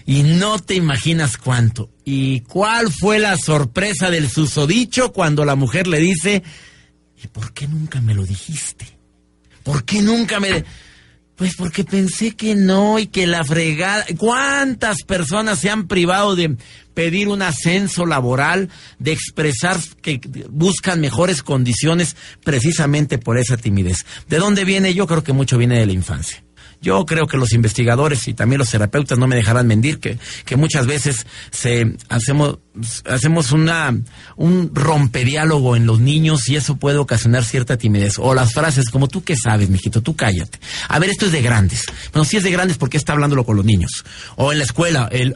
Y 0.05 0.23
no 0.23 0.57
te 0.57 0.73
imaginas 0.73 1.37
cuánto. 1.37 1.89
¿Y 2.05 2.39
cuál 2.41 2.91
fue 2.91 3.19
la 3.19 3.37
sorpresa 3.37 4.09
del 4.09 4.29
susodicho 4.29 5.11
cuando 5.11 5.45
la 5.45 5.55
mujer 5.55 5.85
le 5.85 5.99
dice, 5.99 6.41
¿y 7.21 7.27
por 7.27 7.53
qué 7.53 7.67
nunca 7.67 8.01
me 8.01 8.15
lo 8.15 8.25
dijiste? 8.25 8.87
¿Por 9.63 9.83
qué 9.83 10.01
nunca 10.01 10.39
me... 10.39 10.63
Pues 11.39 11.55
porque 11.55 11.85
pensé 11.85 12.35
que 12.35 12.53
no 12.53 12.99
y 12.99 13.07
que 13.07 13.25
la 13.25 13.45
fregada. 13.45 14.05
¿Cuántas 14.17 15.03
personas 15.03 15.59
se 15.59 15.69
han 15.69 15.87
privado 15.87 16.35
de 16.35 16.57
pedir 16.93 17.29
un 17.29 17.41
ascenso 17.41 18.05
laboral, 18.05 18.67
de 18.99 19.13
expresar 19.13 19.77
que 20.01 20.19
buscan 20.49 20.99
mejores 20.99 21.41
condiciones 21.41 22.17
precisamente 22.43 23.19
por 23.19 23.37
esa 23.37 23.55
timidez? 23.55 24.05
¿De 24.27 24.37
dónde 24.37 24.65
viene? 24.65 24.93
Yo 24.93 25.07
creo 25.07 25.23
que 25.23 25.31
mucho 25.31 25.57
viene 25.57 25.79
de 25.79 25.85
la 25.85 25.93
infancia. 25.93 26.43
Yo 26.81 27.05
creo 27.05 27.27
que 27.27 27.37
los 27.37 27.51
investigadores 27.53 28.27
y 28.27 28.33
también 28.33 28.59
los 28.59 28.69
terapeutas 28.69 29.17
no 29.17 29.27
me 29.27 29.35
dejarán 29.35 29.67
mentir 29.67 29.99
que, 29.99 30.17
que 30.45 30.55
muchas 30.55 30.87
veces 30.87 31.25
se 31.51 31.95
hacemos 32.07 32.59
hacemos 33.05 33.51
una 33.51 33.93
un 34.37 34.71
rompediálogo 34.73 35.75
en 35.75 35.85
los 35.85 35.99
niños 35.99 36.47
y 36.47 36.55
eso 36.55 36.77
puede 36.77 36.97
ocasionar 36.97 37.43
cierta 37.43 37.77
timidez. 37.77 38.17
O 38.17 38.33
las 38.33 38.53
frases 38.53 38.89
como 38.89 39.07
tú 39.07 39.23
qué 39.23 39.35
sabes 39.35 39.69
mijito 39.69 40.01
tú 40.01 40.15
cállate 40.15 40.59
a 40.87 40.99
ver 40.99 41.09
esto 41.09 41.25
es 41.25 41.31
de 41.31 41.41
grandes. 41.41 41.85
Bueno 42.13 42.25
si 42.25 42.37
es 42.37 42.43
de 42.43 42.51
grandes 42.51 42.77
porque 42.77 42.97
está 42.97 43.13
hablándolo 43.13 43.43
con 43.43 43.57
los 43.57 43.65
niños. 43.65 44.05
O 44.35 44.51
en 44.51 44.59
la 44.59 44.63
escuela 44.63 45.09
el 45.11 45.35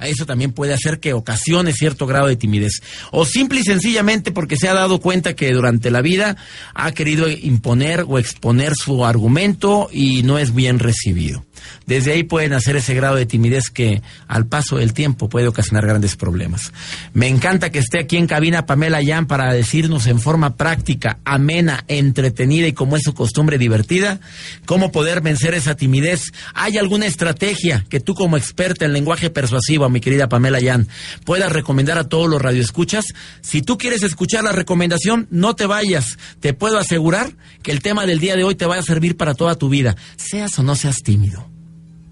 eso 0.00 0.26
también 0.26 0.52
puede 0.52 0.74
hacer 0.74 1.00
que 1.00 1.12
ocasione 1.12 1.72
cierto 1.72 2.06
grado 2.06 2.26
de 2.26 2.36
timidez. 2.36 2.82
O 3.10 3.24
simple 3.24 3.60
y 3.60 3.64
sencillamente 3.64 4.32
porque 4.32 4.56
se 4.56 4.68
ha 4.68 4.74
dado 4.74 5.00
cuenta 5.00 5.34
que 5.34 5.52
durante 5.52 5.90
la 5.90 6.02
vida 6.02 6.36
ha 6.74 6.92
querido 6.92 7.28
imponer 7.28 8.04
o 8.06 8.18
exponer 8.18 8.74
su 8.74 9.04
argumento 9.04 9.88
y 9.96 10.22
no 10.22 10.38
es 10.38 10.54
bien 10.54 10.78
recibido 10.78 11.45
desde 11.86 12.12
ahí 12.12 12.22
pueden 12.22 12.52
hacer 12.52 12.76
ese 12.76 12.94
grado 12.94 13.16
de 13.16 13.26
timidez 13.26 13.70
que 13.70 14.02
al 14.28 14.46
paso 14.46 14.76
del 14.76 14.92
tiempo 14.92 15.28
puede 15.28 15.48
ocasionar 15.48 15.86
grandes 15.86 16.16
problemas. 16.16 16.72
Me 17.12 17.28
encanta 17.28 17.70
que 17.70 17.78
esté 17.78 18.00
aquí 18.00 18.16
en 18.16 18.26
cabina 18.26 18.66
Pamela 18.66 19.02
Yan 19.02 19.26
para 19.26 19.52
decirnos 19.52 20.06
en 20.06 20.20
forma 20.20 20.56
práctica, 20.56 21.18
amena, 21.24 21.84
entretenida 21.88 22.66
y 22.66 22.72
como 22.72 22.96
es 22.96 23.02
su 23.02 23.14
costumbre 23.14 23.58
divertida, 23.58 24.20
cómo 24.64 24.92
poder 24.92 25.20
vencer 25.20 25.54
esa 25.54 25.76
timidez. 25.76 26.32
¿Hay 26.54 26.78
alguna 26.78 27.06
estrategia 27.06 27.84
que 27.88 28.00
tú 28.00 28.14
como 28.14 28.36
experta 28.36 28.84
en 28.84 28.92
lenguaje 28.92 29.30
persuasivo, 29.30 29.88
mi 29.88 30.00
querida 30.00 30.28
Pamela 30.28 30.60
Yan, 30.60 30.88
puedas 31.24 31.52
recomendar 31.52 31.98
a 31.98 32.08
todos 32.08 32.28
los 32.28 32.42
radioescuchas? 32.42 33.04
Si 33.40 33.62
tú 33.62 33.78
quieres 33.78 34.02
escuchar 34.02 34.44
la 34.44 34.52
recomendación, 34.52 35.26
no 35.30 35.54
te 35.54 35.66
vayas. 35.66 36.18
Te 36.40 36.52
puedo 36.52 36.78
asegurar 36.78 37.32
que 37.62 37.72
el 37.72 37.80
tema 37.80 38.06
del 38.06 38.18
día 38.18 38.36
de 38.36 38.44
hoy 38.44 38.54
te 38.54 38.66
va 38.66 38.76
a 38.76 38.82
servir 38.82 39.16
para 39.16 39.34
toda 39.34 39.56
tu 39.56 39.68
vida, 39.68 39.96
seas 40.16 40.58
o 40.58 40.62
no 40.62 40.74
seas 40.74 40.96
tímido. 41.02 41.45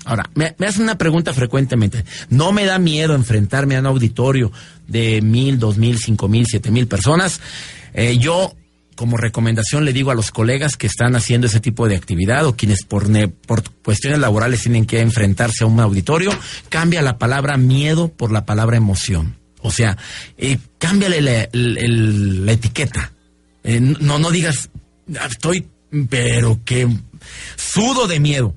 Ahora, 0.04 0.28
me, 0.34 0.54
hacen 0.66 0.82
una 0.82 0.98
pregunta 0.98 1.32
frecuentemente. 1.32 2.04
¿No 2.28 2.52
me 2.52 2.64
da 2.64 2.78
miedo 2.78 3.14
enfrentarme 3.14 3.76
a 3.76 3.80
un 3.80 3.86
auditorio 3.86 4.52
de 4.86 5.22
mil, 5.22 5.58
dos 5.58 5.78
mil, 5.78 5.98
cinco 5.98 6.28
mil, 6.28 6.46
siete 6.46 6.70
mil 6.70 6.86
personas? 6.86 7.40
Eh, 7.94 8.18
yo, 8.18 8.54
como 8.96 9.16
recomendación, 9.16 9.84
le 9.84 9.94
digo 9.94 10.10
a 10.10 10.14
los 10.14 10.30
colegas 10.30 10.76
que 10.76 10.86
están 10.86 11.16
haciendo 11.16 11.46
ese 11.46 11.60
tipo 11.60 11.88
de 11.88 11.96
actividad 11.96 12.46
o 12.46 12.54
quienes 12.54 12.84
por, 12.84 13.08
por 13.46 13.62
cuestiones 13.82 14.18
laborales 14.18 14.62
tienen 14.62 14.84
que 14.84 15.00
enfrentarse 15.00 15.64
a 15.64 15.66
un 15.66 15.80
auditorio, 15.80 16.30
cambia 16.68 17.00
la 17.00 17.16
palabra 17.16 17.56
miedo 17.56 18.08
por 18.08 18.30
la 18.30 18.44
palabra 18.44 18.76
emoción. 18.76 19.36
O 19.62 19.70
sea, 19.70 19.96
eh, 20.36 20.58
cámbiale 20.78 21.22
la, 21.22 22.52
etiqueta. 22.52 23.12
Eh, 23.62 23.80
no, 23.80 24.18
no 24.18 24.30
digas, 24.30 24.68
estoy, 25.30 25.66
pero 26.10 26.60
que 26.66 26.86
sudo 27.56 28.06
de 28.06 28.20
miedo. 28.20 28.54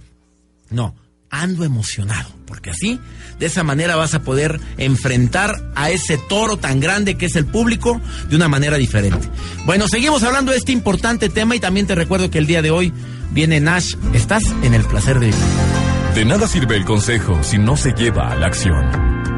No 0.70 0.94
ando 1.30 1.64
emocionado, 1.64 2.30
porque 2.46 2.72
así, 2.72 3.00
de 3.40 3.46
esa 3.46 3.64
manera 3.64 3.96
vas 3.96 4.14
a 4.14 4.22
poder 4.22 4.60
enfrentar 4.78 5.72
a 5.76 5.90
ese 5.90 6.18
toro 6.18 6.58
tan 6.58 6.80
grande 6.80 7.16
que 7.16 7.28
es 7.28 7.36
el 7.36 7.46
público 7.46 8.02
de 8.30 8.36
una 8.36 8.48
manera 8.48 8.78
diferente. 8.78 9.28
Bueno, 9.66 9.88
seguimos 9.88 10.24
hablando 10.24 10.52
de 10.52 10.58
este 10.58 10.72
importante 10.72 11.30
tema 11.30 11.56
y 11.56 11.60
también 11.60 11.88
te 11.88 11.96
recuerdo 11.96 12.30
que 12.30 12.38
el 12.38 12.48
día 12.48 12.62
de 12.62 12.72
hoy 12.72 12.94
viene 13.32 13.60
Nash, 13.60 13.96
estás 14.14 14.44
en 14.64 14.74
el 14.74 14.84
placer 14.86 15.20
de 15.20 15.28
vivir. 15.28 15.42
De 16.16 16.26
nada 16.26 16.48
sirve 16.48 16.76
el 16.76 16.86
consejo 16.86 17.44
si 17.44 17.58
no 17.58 17.78
se 17.78 17.92
lleva 17.92 18.32
a 18.32 18.36
la 18.36 18.48
acción. 18.48 18.86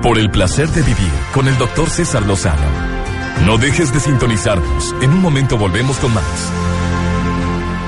Por 0.02 0.18
el 0.18 0.32
placer 0.32 0.70
de 0.70 0.82
vivir 0.82 1.12
con 1.34 1.48
el 1.48 1.58
doctor 1.58 1.90
César 1.90 2.26
Lozano. 2.26 3.00
No 3.46 3.58
dejes 3.58 3.94
de 3.94 4.00
sintonizarnos, 4.00 4.96
en 5.02 5.12
un 5.12 5.22
momento 5.22 5.58
volvemos 5.58 5.98
con 5.98 6.14
más. 6.14 6.52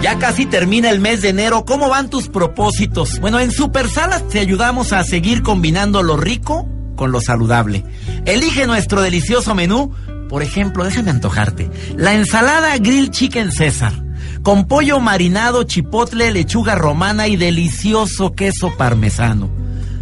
Ya 0.01 0.17
casi 0.17 0.47
termina 0.47 0.89
el 0.89 0.99
mes 0.99 1.21
de 1.21 1.29
enero. 1.29 1.63
¿Cómo 1.63 1.87
van 1.87 2.09
tus 2.09 2.27
propósitos? 2.27 3.19
Bueno, 3.19 3.39
en 3.39 3.51
Super 3.51 3.87
Salas 3.87 4.27
te 4.29 4.39
ayudamos 4.39 4.93
a 4.93 5.03
seguir 5.03 5.43
combinando 5.43 6.01
lo 6.01 6.17
rico 6.17 6.67
con 6.95 7.11
lo 7.11 7.21
saludable. 7.21 7.83
Elige 8.25 8.65
nuestro 8.65 9.01
delicioso 9.01 9.53
menú. 9.53 9.93
Por 10.27 10.41
ejemplo, 10.41 10.85
déjame 10.85 11.11
antojarte. 11.11 11.69
La 11.97 12.15
ensalada 12.15 12.75
Grill 12.79 13.11
Chicken 13.11 13.51
César. 13.51 13.93
Con 14.41 14.67
pollo 14.67 14.99
marinado, 14.99 15.63
chipotle, 15.63 16.31
lechuga 16.31 16.73
romana 16.73 17.27
y 17.27 17.35
delicioso 17.35 18.33
queso 18.33 18.75
parmesano. 18.75 19.51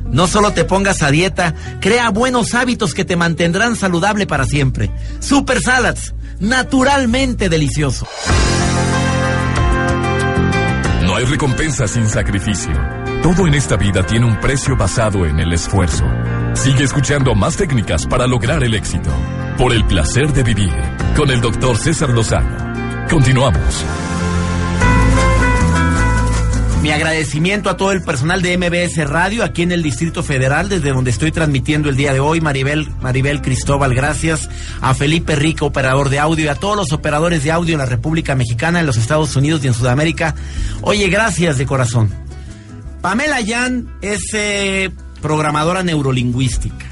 No 0.09 0.27
solo 0.27 0.53
te 0.53 0.63
pongas 0.63 1.03
a 1.03 1.11
dieta, 1.11 1.55
crea 1.81 2.09
buenos 2.09 2.53
hábitos 2.53 2.93
que 2.93 3.03
te 3.03 3.17
mantendrán 3.17 3.75
saludable 3.75 4.27
para 4.27 4.45
siempre. 4.45 4.91
Super 5.19 5.61
Salads, 5.61 6.13
naturalmente 6.39 7.49
delicioso. 7.49 8.07
Hay 11.19 11.25
recompensa 11.25 11.85
sin 11.85 12.07
sacrificio. 12.07 12.71
Todo 13.21 13.45
en 13.45 13.53
esta 13.53 13.75
vida 13.75 14.03
tiene 14.03 14.25
un 14.25 14.39
precio 14.39 14.77
basado 14.77 15.25
en 15.25 15.38
el 15.41 15.51
esfuerzo. 15.51 16.05
Sigue 16.53 16.85
escuchando 16.85 17.35
más 17.35 17.57
técnicas 17.57 18.05
para 18.05 18.25
lograr 18.25 18.63
el 18.63 18.73
éxito. 18.73 19.09
Por 19.57 19.73
el 19.73 19.83
placer 19.83 20.31
de 20.31 20.43
vivir. 20.43 20.73
Con 21.17 21.29
el 21.29 21.41
doctor 21.41 21.77
César 21.77 22.11
Lozano. 22.11 22.55
Continuamos. 23.09 23.83
Mi 26.81 26.91
agradecimiento 26.91 27.69
a 27.69 27.75
todo 27.75 27.91
el 27.91 28.01
personal 28.01 28.41
de 28.41 28.57
MBS 28.57 29.05
Radio 29.09 29.43
aquí 29.43 29.63
en 29.63 29.74
el 29.74 29.83
Distrito 29.83 30.24
Federal, 30.24 30.69
desde 30.69 30.91
donde 30.91 31.12
estoy 31.12 31.29
transmitiendo 31.29 31.89
el 31.89 31.98
día 31.98 32.13
de 32.13 32.21
hoy. 32.21 32.39
Maribel, 32.39 32.88
Maribel 33.01 33.41
Cristóbal, 33.41 33.93
gracias. 33.93 34.50
A 34.79 34.93
Felipe 34.93 35.36
Rico, 35.36 35.65
operador 35.65 36.07
de 36.07 36.19
audio, 36.19 36.45
y 36.45 36.48
a 36.48 36.55
todos 36.55 36.77
los 36.77 36.93
operadores 36.93 37.43
de 37.43 37.51
audio 37.51 37.74
en 37.74 37.79
la 37.79 37.86
República 37.86 38.33
Mexicana, 38.33 38.79
en 38.79 38.86
los 38.86 38.95
Estados 38.95 39.36
Unidos 39.36 39.62
y 39.63 39.67
en 39.67 39.74
Sudamérica. 39.74 40.36
Oye, 40.81 41.09
gracias 41.09 41.57
de 41.57 41.65
corazón. 41.65 42.12
Pamela 43.01 43.41
Yan 43.41 43.89
es 44.01 44.21
eh, 44.33 44.89
programadora 45.21 45.83
neurolingüística, 45.83 46.86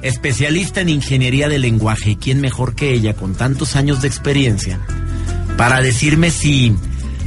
especialista 0.00 0.80
en 0.80 0.88
ingeniería 0.88 1.50
del 1.50 1.60
lenguaje. 1.60 2.12
¿Y 2.12 2.16
quién 2.16 2.40
mejor 2.40 2.74
que 2.74 2.94
ella, 2.94 3.12
con 3.12 3.34
tantos 3.34 3.76
años 3.76 4.00
de 4.00 4.08
experiencia, 4.08 4.80
para 5.58 5.82
decirme 5.82 6.30
si 6.30 6.74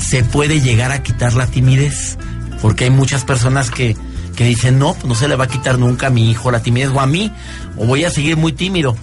se 0.03 0.23
puede 0.23 0.61
llegar 0.61 0.91
a 0.91 1.01
quitar 1.01 1.33
la 1.33 1.47
timidez. 1.47 2.17
Porque 2.61 2.85
hay 2.85 2.89
muchas 2.89 3.25
personas 3.25 3.71
que, 3.71 3.95
que 4.35 4.45
dicen, 4.45 4.79
no, 4.79 4.95
no 5.05 5.15
se 5.15 5.27
le 5.27 5.35
va 5.35 5.45
a 5.45 5.47
quitar 5.47 5.79
nunca 5.79 6.07
a 6.07 6.09
mi 6.09 6.29
hijo 6.29 6.51
la 6.51 6.61
timidez 6.61 6.89
o 6.89 6.99
a 6.99 7.07
mí, 7.07 7.31
o 7.77 7.85
voy 7.85 8.05
a 8.05 8.09
seguir 8.09 8.37
muy 8.37 8.53
tímido. 8.53 8.95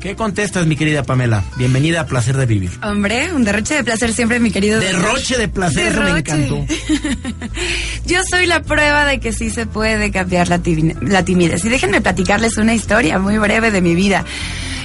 ¿Qué 0.00 0.16
contestas, 0.16 0.66
mi 0.66 0.76
querida 0.76 1.02
Pamela? 1.02 1.44
Bienvenida 1.56 2.00
a 2.00 2.06
Placer 2.06 2.34
de 2.38 2.46
Vivir. 2.46 2.70
Hombre, 2.82 3.34
un 3.34 3.44
derroche 3.44 3.74
de 3.74 3.84
placer 3.84 4.14
siempre, 4.14 4.40
mi 4.40 4.50
querido. 4.50 4.80
Derroche 4.80 5.36
de 5.36 5.46
placer, 5.46 6.00
me 6.00 6.18
encantó. 6.18 6.64
Yo 8.06 8.20
soy 8.28 8.46
la 8.46 8.62
prueba 8.62 9.04
de 9.04 9.20
que 9.20 9.34
sí 9.34 9.50
se 9.50 9.66
puede 9.66 10.10
cambiar 10.10 10.48
la, 10.48 10.58
la 11.02 11.22
timidez. 11.22 11.64
Y 11.66 11.68
déjenme 11.68 12.00
platicarles 12.00 12.56
una 12.56 12.72
historia 12.72 13.18
muy 13.18 13.36
breve 13.36 13.70
de 13.70 13.82
mi 13.82 13.94
vida. 13.94 14.24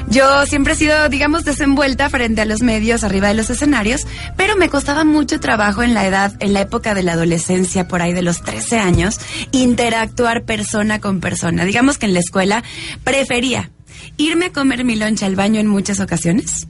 Yo 0.10 0.46
siempre 0.46 0.74
he 0.74 0.76
sido, 0.76 1.10
digamos, 1.10 1.46
desenvuelta 1.46 2.10
frente 2.10 2.42
a 2.42 2.46
los 2.46 2.62
medios, 2.62 3.04
arriba 3.04 3.28
de 3.28 3.34
los 3.34 3.50
escenarios, 3.50 4.02
pero 4.38 4.56
me 4.56 4.70
costaba 4.70 5.04
mucho 5.04 5.40
trabajo 5.40 5.84
en 5.84 5.94
la 5.94 6.06
edad, 6.06 6.34
en 6.40 6.54
la 6.54 6.62
época 6.62 6.94
de 6.94 7.04
la 7.04 7.14
adolescencia, 7.14 7.88
por 7.88 8.02
ahí 8.02 8.14
de 8.14 8.22
los 8.22 8.42
13 8.42 8.80
años, 8.80 9.20
interactuar 9.52 10.44
persona 10.44 11.00
con 11.00 11.20
persona. 11.20 11.66
Digamos 11.66 11.98
que 11.98 12.06
en 12.06 12.14
la 12.14 12.20
escuela 12.20 12.64
prefería 13.04 13.72
irme 14.18 14.48
a 14.48 14.54
comer 14.54 14.84
mi 14.86 14.96
loncha 14.96 15.26
al 15.26 15.36
baño 15.36 15.60
en 15.60 15.68
muchas 15.68 16.00
ocasiones 16.00 16.68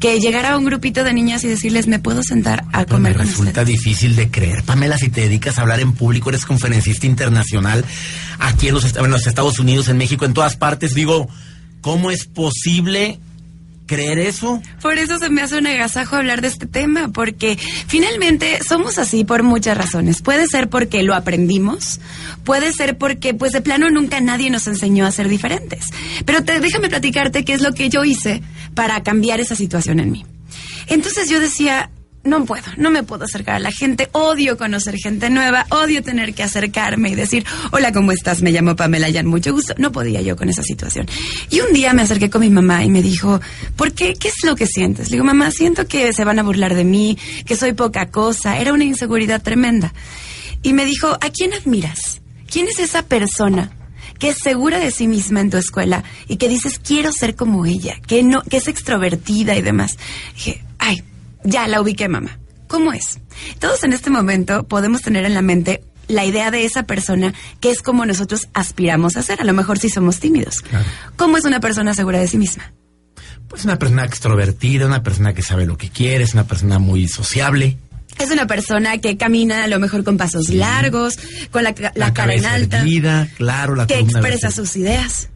que 0.00 0.20
llegara 0.20 0.56
un 0.56 0.64
grupito 0.64 1.04
de 1.04 1.12
niñas 1.12 1.44
y 1.44 1.48
decirles, 1.48 1.86
¿me 1.86 1.98
puedo 1.98 2.22
sentar 2.22 2.64
a 2.72 2.84
comer 2.84 3.16
me 3.16 3.24
resulta 3.24 3.64
difícil 3.64 4.16
de 4.16 4.30
creer. 4.30 4.62
Pamela, 4.62 4.98
si 4.98 5.08
te 5.08 5.22
dedicas 5.22 5.58
a 5.58 5.62
hablar 5.62 5.80
en 5.80 5.92
público, 5.92 6.30
eres 6.30 6.44
conferencista 6.44 7.06
internacional 7.06 7.84
aquí 8.38 8.68
en 8.68 8.74
los, 8.74 8.96
en 8.96 9.10
los 9.10 9.26
Estados 9.26 9.58
Unidos, 9.58 9.88
en 9.88 9.98
México, 9.98 10.24
en 10.24 10.34
todas 10.34 10.56
partes. 10.56 10.94
Digo, 10.94 11.28
¿Cómo 11.86 12.10
es 12.10 12.24
posible 12.24 13.20
creer 13.86 14.18
eso? 14.18 14.60
Por 14.82 14.98
eso 14.98 15.20
se 15.20 15.30
me 15.30 15.40
hace 15.40 15.56
un 15.58 15.68
agasajo 15.68 16.16
hablar 16.16 16.40
de 16.40 16.48
este 16.48 16.66
tema, 16.66 17.12
porque 17.12 17.56
finalmente 17.86 18.58
somos 18.68 18.98
así 18.98 19.22
por 19.22 19.44
muchas 19.44 19.78
razones. 19.78 20.20
Puede 20.20 20.48
ser 20.48 20.68
porque 20.68 21.04
lo 21.04 21.14
aprendimos, 21.14 22.00
puede 22.42 22.72
ser 22.72 22.98
porque 22.98 23.34
pues 23.34 23.52
de 23.52 23.60
plano 23.60 23.88
nunca 23.88 24.20
nadie 24.20 24.50
nos 24.50 24.66
enseñó 24.66 25.06
a 25.06 25.12
ser 25.12 25.28
diferentes. 25.28 25.84
Pero 26.24 26.42
te, 26.42 26.58
déjame 26.58 26.88
platicarte 26.88 27.44
qué 27.44 27.54
es 27.54 27.60
lo 27.60 27.72
que 27.72 27.88
yo 27.88 28.02
hice 28.02 28.42
para 28.74 29.04
cambiar 29.04 29.38
esa 29.38 29.54
situación 29.54 30.00
en 30.00 30.10
mí. 30.10 30.26
Entonces 30.88 31.30
yo 31.30 31.38
decía, 31.38 31.90
no 32.26 32.44
puedo, 32.44 32.64
no 32.76 32.90
me 32.90 33.02
puedo 33.02 33.24
acercar 33.24 33.56
a 33.56 33.58
la 33.58 33.70
gente, 33.70 34.08
odio 34.12 34.56
conocer 34.56 34.96
gente 34.96 35.30
nueva, 35.30 35.66
odio 35.70 36.02
tener 36.02 36.34
que 36.34 36.42
acercarme 36.42 37.10
y 37.10 37.14
decir, 37.14 37.44
hola, 37.70 37.92
¿cómo 37.92 38.12
estás? 38.12 38.42
Me 38.42 38.52
llamo 38.52 38.76
Pamela 38.76 39.08
Yan, 39.08 39.26
mucho 39.26 39.52
gusto. 39.52 39.74
No 39.78 39.92
podía 39.92 40.20
yo 40.20 40.36
con 40.36 40.48
esa 40.48 40.62
situación. 40.62 41.06
Y 41.50 41.60
un 41.60 41.72
día 41.72 41.92
me 41.92 42.02
acerqué 42.02 42.30
con 42.30 42.40
mi 42.40 42.50
mamá 42.50 42.84
y 42.84 42.90
me 42.90 43.02
dijo, 43.02 43.40
¿por 43.76 43.92
qué? 43.92 44.14
¿Qué 44.14 44.28
es 44.28 44.44
lo 44.44 44.56
que 44.56 44.66
sientes? 44.66 45.10
Le 45.10 45.16
digo, 45.16 45.24
mamá, 45.24 45.50
siento 45.50 45.86
que 45.86 46.12
se 46.12 46.24
van 46.24 46.38
a 46.38 46.42
burlar 46.42 46.74
de 46.74 46.84
mí, 46.84 47.18
que 47.44 47.56
soy 47.56 47.72
poca 47.72 48.10
cosa. 48.10 48.58
Era 48.58 48.72
una 48.72 48.84
inseguridad 48.84 49.42
tremenda. 49.42 49.92
Y 50.62 50.72
me 50.72 50.84
dijo, 50.84 51.08
¿a 51.20 51.30
quién 51.30 51.52
admiras? 51.54 52.20
¿Quién 52.50 52.68
es 52.68 52.78
esa 52.78 53.02
persona 53.02 53.70
que 54.18 54.30
es 54.30 54.38
segura 54.42 54.78
de 54.78 54.90
sí 54.90 55.08
misma 55.08 55.40
en 55.40 55.50
tu 55.50 55.56
escuela 55.56 56.04
y 56.28 56.36
que 56.36 56.48
dices 56.48 56.78
quiero 56.78 57.12
ser 57.12 57.36
como 57.36 57.66
ella, 57.66 57.96
que 58.06 58.22
no, 58.22 58.42
que 58.42 58.56
es 58.58 58.68
extrovertida 58.68 59.54
y 59.56 59.62
demás. 59.62 59.98
Dije, 60.34 60.64
ya 61.46 61.66
la 61.66 61.80
ubiqué, 61.80 62.08
mamá. 62.08 62.38
¿Cómo 62.68 62.92
es? 62.92 63.20
Todos 63.58 63.84
en 63.84 63.92
este 63.92 64.10
momento 64.10 64.64
podemos 64.64 65.02
tener 65.02 65.24
en 65.24 65.34
la 65.34 65.42
mente 65.42 65.82
la 66.08 66.24
idea 66.24 66.50
de 66.50 66.64
esa 66.64 66.84
persona 66.84 67.34
que 67.60 67.70
es 67.70 67.82
como 67.82 68.06
nosotros 68.06 68.48
aspiramos 68.54 69.16
a 69.16 69.22
ser. 69.22 69.40
A 69.40 69.44
lo 69.44 69.52
mejor 69.52 69.78
si 69.78 69.88
somos 69.88 70.20
tímidos. 70.20 70.62
¿Cómo 71.16 71.36
es 71.36 71.44
una 71.44 71.60
persona 71.60 71.94
segura 71.94 72.18
de 72.18 72.28
sí 72.28 72.38
misma? 72.38 72.72
Pues 73.48 73.64
una 73.64 73.78
persona 73.78 74.04
extrovertida, 74.04 74.86
una 74.86 75.02
persona 75.02 75.32
que 75.32 75.42
sabe 75.42 75.66
lo 75.66 75.76
que 75.76 75.88
quiere, 75.88 76.24
es 76.24 76.34
una 76.34 76.44
persona 76.44 76.78
muy 76.78 77.06
sociable. 77.08 77.78
Es 78.18 78.30
una 78.30 78.46
persona 78.46 78.98
que 78.98 79.16
camina 79.16 79.64
a 79.64 79.68
lo 79.68 79.78
mejor 79.78 80.02
con 80.02 80.16
pasos 80.16 80.48
largos, 80.48 81.18
con 81.50 81.62
la, 81.62 81.74
la, 81.94 82.14
cara 82.14 82.34
en 82.34 82.46
alta. 82.46 82.84
claro, 83.36 83.74
la 83.76 83.86
que 83.86 83.98
expresa 83.98 84.50
sus 84.50 84.74
ideas. 84.76 85.28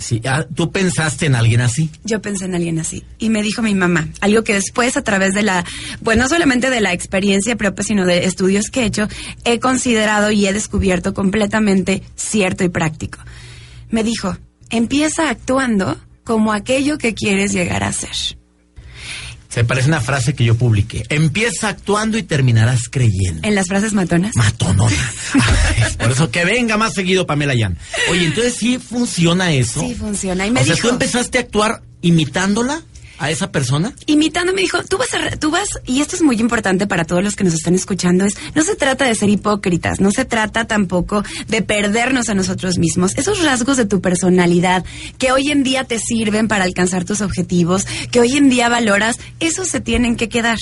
Sí, 0.00 0.22
ah, 0.24 0.46
¿tú 0.54 0.72
pensaste 0.72 1.26
en 1.26 1.34
alguien 1.34 1.60
así? 1.60 1.90
Yo 2.04 2.22
pensé 2.22 2.46
en 2.46 2.54
alguien 2.54 2.78
así. 2.78 3.04
Y 3.18 3.28
me 3.28 3.42
dijo 3.42 3.60
mi 3.60 3.74
mamá, 3.74 4.08
algo 4.20 4.42
que 4.42 4.54
después 4.54 4.96
a 4.96 5.02
través 5.02 5.34
de 5.34 5.42
la, 5.42 5.64
bueno, 6.00 6.22
no 6.22 6.28
solamente 6.28 6.70
de 6.70 6.80
la 6.80 6.94
experiencia 6.94 7.54
propia, 7.54 7.84
sino 7.84 8.06
de 8.06 8.24
estudios 8.24 8.70
que 8.70 8.82
he 8.82 8.86
hecho, 8.86 9.08
he 9.44 9.60
considerado 9.60 10.30
y 10.30 10.46
he 10.46 10.52
descubierto 10.54 11.12
completamente 11.12 12.02
cierto 12.16 12.64
y 12.64 12.70
práctico. 12.70 13.18
Me 13.90 14.02
dijo, 14.02 14.36
empieza 14.70 15.28
actuando 15.28 16.00
como 16.24 16.52
aquello 16.52 16.96
que 16.96 17.12
quieres 17.12 17.52
llegar 17.52 17.84
a 17.84 17.92
ser. 17.92 18.39
Se 19.50 19.64
parece 19.64 19.88
una 19.88 20.00
frase 20.00 20.34
que 20.34 20.44
yo 20.44 20.54
publiqué. 20.54 21.04
Empieza 21.08 21.68
actuando 21.68 22.16
y 22.16 22.22
terminarás 22.22 22.88
creyendo. 22.88 23.46
¿En 23.46 23.56
las 23.56 23.66
frases 23.66 23.92
matonas? 23.92 24.30
Matonona. 24.36 25.12
por 25.98 26.12
eso 26.12 26.30
que 26.30 26.44
venga 26.44 26.76
más 26.76 26.94
seguido 26.94 27.26
Pamela 27.26 27.54
Yan. 27.54 27.76
Oye, 28.10 28.26
entonces 28.26 28.54
sí 28.54 28.78
funciona 28.78 29.52
eso. 29.52 29.80
Sí 29.80 29.96
funciona. 29.96 30.46
Y 30.46 30.52
me 30.52 30.60
o 30.60 30.64
dijo, 30.64 30.76
sea, 30.76 30.82
tú 30.82 30.88
empezaste 30.90 31.38
a 31.38 31.40
actuar 31.40 31.82
imitándola 32.00 32.82
a 33.20 33.30
esa 33.30 33.52
persona? 33.52 33.92
Imitando 34.06 34.52
me 34.54 34.62
dijo, 34.62 34.82
tú 34.82 34.96
vas 34.96 35.12
a, 35.14 35.36
tú 35.36 35.50
vas, 35.50 35.68
y 35.84 36.00
esto 36.00 36.16
es 36.16 36.22
muy 36.22 36.40
importante 36.40 36.86
para 36.86 37.04
todos 37.04 37.22
los 37.22 37.36
que 37.36 37.44
nos 37.44 37.52
están 37.52 37.74
escuchando, 37.74 38.24
es, 38.24 38.34
no 38.54 38.62
se 38.62 38.74
trata 38.74 39.04
de 39.04 39.14
ser 39.14 39.28
hipócritas, 39.28 40.00
no 40.00 40.10
se 40.10 40.24
trata 40.24 40.66
tampoco 40.66 41.22
de 41.46 41.60
perdernos 41.60 42.30
a 42.30 42.34
nosotros 42.34 42.78
mismos. 42.78 43.12
Esos 43.16 43.44
rasgos 43.44 43.76
de 43.76 43.84
tu 43.84 44.00
personalidad 44.00 44.84
que 45.18 45.32
hoy 45.32 45.50
en 45.50 45.62
día 45.62 45.84
te 45.84 45.98
sirven 45.98 46.48
para 46.48 46.64
alcanzar 46.64 47.04
tus 47.04 47.20
objetivos, 47.20 47.86
que 48.10 48.20
hoy 48.20 48.38
en 48.38 48.48
día 48.48 48.70
valoras, 48.70 49.16
esos 49.38 49.68
se 49.68 49.80
tienen 49.80 50.16
que 50.16 50.30
quedar. 50.30 50.58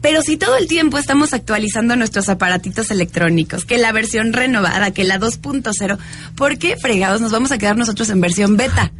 Pero 0.00 0.22
si 0.22 0.36
todo 0.36 0.56
el 0.56 0.66
tiempo 0.66 0.98
estamos 0.98 1.32
actualizando 1.32 1.94
nuestros 1.94 2.28
aparatitos 2.28 2.90
electrónicos, 2.90 3.64
que 3.64 3.78
la 3.78 3.92
versión 3.92 4.32
renovada, 4.32 4.90
que 4.90 5.04
la 5.04 5.20
2.0, 5.20 5.98
¿por 6.34 6.58
qué 6.58 6.76
fregados 6.76 7.20
nos 7.20 7.30
vamos 7.30 7.52
a 7.52 7.58
quedar 7.58 7.76
nosotros 7.76 8.10
en 8.10 8.20
versión 8.20 8.56
beta? 8.56 8.90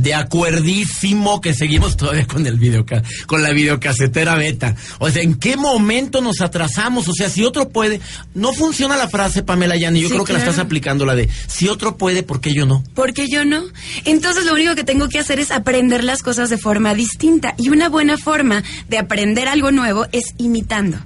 De 0.00 0.14
acuerdísimo 0.14 1.42
que 1.42 1.52
seguimos 1.52 1.98
todavía 1.98 2.26
con 2.26 2.45
el 2.46 2.58
video, 2.58 2.84
con 3.26 3.42
la 3.42 3.50
videocasetera 3.50 4.36
beta. 4.36 4.74
O 4.98 5.10
sea, 5.10 5.22
¿en 5.22 5.34
qué 5.34 5.56
momento 5.56 6.20
nos 6.20 6.40
atrasamos? 6.40 7.08
O 7.08 7.12
sea, 7.12 7.28
si 7.28 7.44
otro 7.44 7.68
puede, 7.68 8.00
no 8.34 8.52
funciona 8.52 8.96
la 8.96 9.08
frase, 9.08 9.42
Pamela 9.42 9.76
Yani, 9.76 10.00
yo 10.00 10.08
creo 10.08 10.24
que 10.24 10.32
la 10.32 10.38
estás 10.40 10.58
aplicando 10.58 11.04
la 11.04 11.14
de, 11.14 11.28
si 11.46 11.68
otro 11.68 11.96
puede, 11.96 12.22
¿por 12.22 12.40
qué 12.40 12.52
yo 12.54 12.66
no? 12.66 12.82
¿Por 12.94 13.12
qué 13.12 13.28
yo 13.28 13.44
no? 13.44 13.62
Entonces 14.04 14.44
lo 14.44 14.54
único 14.54 14.74
que 14.74 14.84
tengo 14.84 15.08
que 15.08 15.18
hacer 15.18 15.40
es 15.40 15.50
aprender 15.50 16.04
las 16.04 16.22
cosas 16.22 16.50
de 16.50 16.58
forma 16.58 16.94
distinta. 16.94 17.54
Y 17.58 17.68
una 17.68 17.88
buena 17.88 18.18
forma 18.18 18.62
de 18.88 18.98
aprender 18.98 19.48
algo 19.48 19.70
nuevo 19.70 20.06
es 20.12 20.34
imitando. 20.38 20.98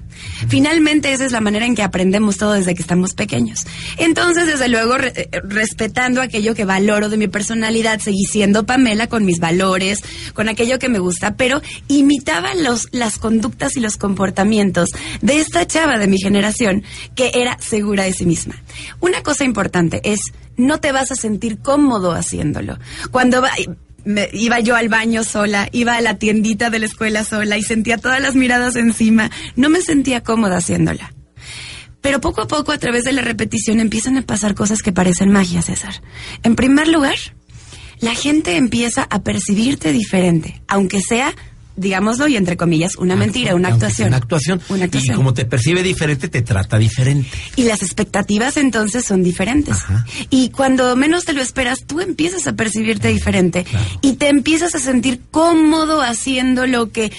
Finalmente 0.48 1.12
esa 1.12 1.24
es 1.24 1.32
la 1.32 1.40
manera 1.40 1.66
en 1.66 1.74
que 1.74 1.82
aprendemos 1.82 2.36
todo 2.36 2.52
desde 2.52 2.74
que 2.74 2.82
estamos 2.82 3.14
pequeños. 3.14 3.66
Entonces, 3.98 4.46
desde 4.46 4.68
luego, 4.68 4.96
eh, 4.96 5.28
respetando 5.44 6.22
aquello 6.22 6.54
que 6.54 6.64
valoro 6.64 7.08
de 7.08 7.16
mi 7.16 7.28
personalidad, 7.28 8.00
seguí 8.00 8.24
siendo 8.24 8.66
Pamela 8.66 9.08
con 9.08 9.24
mis 9.24 9.38
valores, 9.38 10.00
con 10.34 10.48
aquello 10.48 10.78
que 10.78 10.88
me 10.88 10.98
gusta, 10.98 11.36
pero 11.36 11.60
imitaba 11.88 12.54
los, 12.54 12.88
las 12.92 13.18
conductas 13.18 13.76
y 13.76 13.80
los 13.80 13.96
comportamientos 13.96 14.88
de 15.20 15.40
esta 15.40 15.66
chava 15.66 15.98
de 15.98 16.06
mi 16.06 16.18
generación 16.18 16.84
que 17.14 17.32
era 17.34 17.58
segura 17.60 18.04
de 18.04 18.12
sí 18.12 18.26
misma. 18.26 18.56
Una 19.00 19.22
cosa 19.22 19.44
importante 19.44 20.00
es, 20.04 20.20
no 20.56 20.78
te 20.78 20.92
vas 20.92 21.10
a 21.10 21.14
sentir 21.14 21.58
cómodo 21.58 22.12
haciéndolo. 22.12 22.78
Cuando 23.10 23.42
va, 23.42 23.50
iba 24.32 24.60
yo 24.60 24.76
al 24.76 24.88
baño 24.88 25.24
sola, 25.24 25.68
iba 25.72 25.94
a 25.94 26.00
la 26.00 26.18
tiendita 26.18 26.70
de 26.70 26.78
la 26.78 26.86
escuela 26.86 27.24
sola 27.24 27.58
y 27.58 27.62
sentía 27.62 27.98
todas 27.98 28.20
las 28.20 28.34
miradas 28.34 28.76
encima. 28.76 29.30
No 29.56 29.68
me 29.68 29.82
sentía 29.82 30.22
cómoda 30.22 30.58
haciéndola. 30.58 31.12
Pero 32.00 32.20
poco 32.20 32.42
a 32.42 32.48
poco, 32.48 32.72
a 32.72 32.78
través 32.78 33.04
de 33.04 33.12
la 33.12 33.22
repetición, 33.22 33.78
empiezan 33.80 34.16
a 34.16 34.22
pasar 34.22 34.54
cosas 34.54 34.82
que 34.82 34.92
parecen 34.92 35.30
magia, 35.30 35.62
César. 35.62 36.02
En 36.42 36.56
primer 36.56 36.88
lugar, 36.88 37.16
la 38.00 38.14
gente 38.14 38.56
empieza 38.56 39.06
a 39.10 39.22
percibirte 39.22 39.92
diferente, 39.92 40.62
aunque 40.66 41.00
sea 41.00 41.34
digámoslo 41.80 42.28
y 42.28 42.36
entre 42.36 42.56
comillas, 42.56 42.96
una 42.96 43.16
mentira, 43.16 43.54
una 43.54 43.68
actuación. 43.68 44.08
Una 44.08 44.16
actuación. 44.18 44.60
Y 45.14 45.16
como 45.16 45.34
te 45.34 45.44
percibe 45.44 45.82
diferente, 45.82 46.28
te 46.28 46.42
trata 46.42 46.78
diferente. 46.78 47.30
Y 47.56 47.64
las 47.64 47.82
expectativas 47.82 48.56
entonces 48.56 49.04
son 49.04 49.22
diferentes. 49.22 49.78
Y 50.28 50.50
cuando 50.50 50.94
menos 50.96 51.24
te 51.24 51.32
lo 51.32 51.42
esperas, 51.42 51.80
tú 51.86 52.00
empiezas 52.00 52.46
a 52.46 52.52
percibirte 52.52 53.08
diferente 53.08 53.66
y 54.02 54.14
te 54.14 54.28
empiezas 54.28 54.74
a 54.74 54.78
sentir 54.78 55.20
cómodo 55.30 56.02
haciendo 56.02 56.66
lo 56.66 56.90
que 56.90 57.10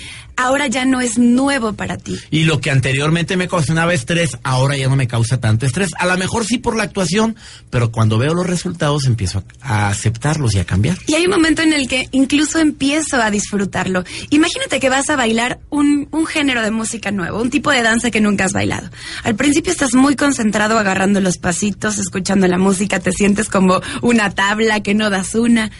ahora 0.43 0.67
ya 0.67 0.85
no 0.85 1.01
es 1.01 1.17
nuevo 1.17 1.73
para 1.73 1.97
ti. 1.97 2.17
Y 2.29 2.43
lo 2.43 2.59
que 2.59 2.71
anteriormente 2.71 3.37
me 3.37 3.47
causaba 3.47 3.93
estrés, 3.93 4.37
ahora 4.43 4.77
ya 4.77 4.87
no 4.87 4.95
me 4.95 5.07
causa 5.07 5.39
tanto 5.39 5.65
estrés. 5.65 5.89
A 5.97 6.05
lo 6.05 6.17
mejor 6.17 6.45
sí 6.45 6.57
por 6.57 6.75
la 6.75 6.83
actuación, 6.83 7.35
pero 7.69 7.91
cuando 7.91 8.17
veo 8.17 8.33
los 8.33 8.45
resultados 8.45 9.05
empiezo 9.05 9.43
a, 9.61 9.89
aceptarlos 9.89 10.55
y 10.55 10.59
a 10.59 10.65
cambiar. 10.65 10.97
Y 11.07 11.15
hay 11.15 11.25
un 11.25 11.31
momento 11.31 11.61
en 11.61 11.73
el 11.73 11.87
que 11.87 12.07
incluso 12.11 12.59
empiezo 12.59 13.21
a 13.21 13.31
disfrutarlo. 13.31 14.03
Imagínate 14.29 14.79
que 14.79 14.89
vas 14.89 15.09
a 15.09 15.15
bailar 15.15 15.59
un, 15.69 16.07
un 16.11 16.25
género 16.25 16.61
de 16.61 16.71
música 16.71 17.11
nuevo, 17.11 17.41
un 17.41 17.49
tipo 17.49 17.71
de 17.71 17.81
danza 17.81 18.11
que 18.11 18.21
nunca 18.21 18.45
has 18.45 18.53
bailado. 18.53 18.89
Al 19.23 19.35
principio 19.35 19.71
estás 19.71 19.93
muy 19.93 20.15
concentrado 20.15 20.77
agarrando 20.77 21.21
los 21.21 21.37
pasitos, 21.37 21.97
escuchando 21.97 22.47
la 22.47 22.57
música, 22.57 22.99
te 22.99 23.11
sientes 23.11 23.49
como 23.49 23.81
una 24.01 24.31
tabla 24.31 24.81
que 24.81 24.93
no 24.93 25.09
das 25.09 25.35
una. 25.35 25.71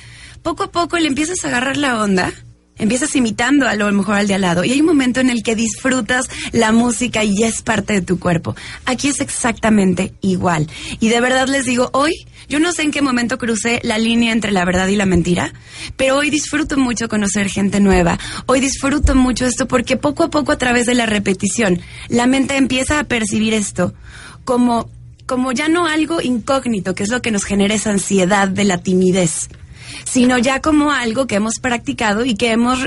Poco 0.42 0.64
a 0.64 0.72
poco 0.72 0.98
le 0.98 1.08
empiezas 1.08 1.44
a 1.44 1.50
agarrar 1.50 1.78
la 1.78 2.02
onda 2.02 2.34
empiezas 2.82 3.16
imitando 3.16 3.68
a 3.68 3.76
lo 3.76 3.90
mejor 3.92 4.16
al 4.16 4.28
de 4.28 4.34
al 4.34 4.42
lado 4.42 4.64
y 4.66 4.72
hay 4.72 4.82
un 4.82 4.88
momento 4.88 5.20
en 5.20 5.30
el 5.30 5.44
que 5.44 5.56
disfrutas 5.56 6.26
la 6.52 6.72
música 6.72 7.24
y 7.24 7.44
es 7.44 7.62
parte 7.62 7.94
de 7.94 8.02
tu 8.02 8.20
cuerpo. 8.20 8.56
Aquí 8.86 9.08
es 9.08 9.22
exactamente 9.22 10.14
igual. 10.22 10.68
Y 11.00 11.10
de 11.10 11.22
verdad 11.22 11.48
les 11.48 11.66
digo, 11.66 11.90
hoy 11.94 12.14
yo 12.50 12.60
no 12.60 12.74
sé 12.74 12.82
en 12.82 12.92
qué 12.92 13.02
momento 13.02 13.38
crucé 13.38 13.80
la 13.84 13.98
línea 13.98 14.34
entre 14.34 14.52
la 14.52 14.66
verdad 14.66 14.88
y 14.88 14.96
la 14.96 15.06
mentira, 15.06 15.54
pero 15.96 16.18
hoy 16.18 16.30
disfruto 16.30 16.78
mucho 16.78 17.08
conocer 17.08 17.50
gente 17.50 17.80
nueva. 17.80 18.20
Hoy 18.48 18.60
disfruto 18.60 19.16
mucho 19.16 19.46
esto 19.46 19.68
porque 19.68 19.96
poco 19.96 20.24
a 20.24 20.30
poco 20.30 20.52
a 20.52 20.58
través 20.58 20.86
de 20.88 20.96
la 20.96 21.06
repetición, 21.06 21.80
la 22.10 22.28
mente 22.28 22.58
empieza 22.58 23.00
a 23.00 23.06
percibir 23.06 23.54
esto 23.54 23.94
como 24.44 24.90
como 25.28 25.54
ya 25.54 25.70
no 25.70 25.86
algo 25.88 26.20
incógnito, 26.20 26.94
que 26.94 27.04
es 27.04 27.10
lo 27.10 27.22
que 27.22 27.32
nos 27.32 27.46
genera 27.46 27.74
esa 27.74 27.92
ansiedad 27.92 28.50
de 28.50 28.66
la 28.66 28.80
timidez 28.80 29.48
sino 30.04 30.38
ya 30.38 30.62
como 30.62 30.92
algo 30.92 31.28
que 31.28 31.36
hemos 31.36 31.60
practicado 31.60 32.26
y 32.26 32.36
que 32.36 32.52
hemos 32.52 32.80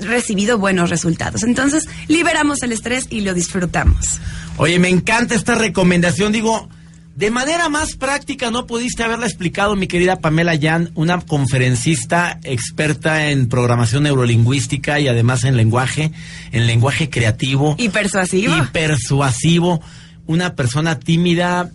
recibido 0.00 0.58
buenos 0.58 0.90
resultados. 0.90 1.42
Entonces, 1.42 1.88
liberamos 2.08 2.62
el 2.62 2.72
estrés 2.72 3.06
y 3.10 3.20
lo 3.20 3.34
disfrutamos. 3.34 4.20
Oye, 4.56 4.78
me 4.78 4.88
encanta 4.88 5.34
esta 5.34 5.54
recomendación, 5.54 6.32
digo, 6.32 6.68
de 7.16 7.30
manera 7.30 7.68
más 7.68 7.94
práctica 7.94 8.50
no 8.50 8.66
pudiste 8.66 9.04
haberla 9.04 9.26
explicado, 9.26 9.76
mi 9.76 9.86
querida 9.86 10.18
Pamela 10.18 10.56
Yan, 10.56 10.90
una 10.94 11.20
conferencista 11.20 12.40
experta 12.42 13.30
en 13.30 13.48
programación 13.48 14.02
neurolingüística 14.02 14.98
y 14.98 15.06
además 15.06 15.44
en 15.44 15.56
lenguaje, 15.56 16.10
en 16.50 16.66
lenguaje 16.66 17.10
creativo. 17.10 17.76
Y 17.78 17.88
persuasivo. 17.88 18.56
Y 18.56 18.62
persuasivo. 18.72 19.80
Una 20.26 20.56
persona 20.56 20.98
tímida, 20.98 21.70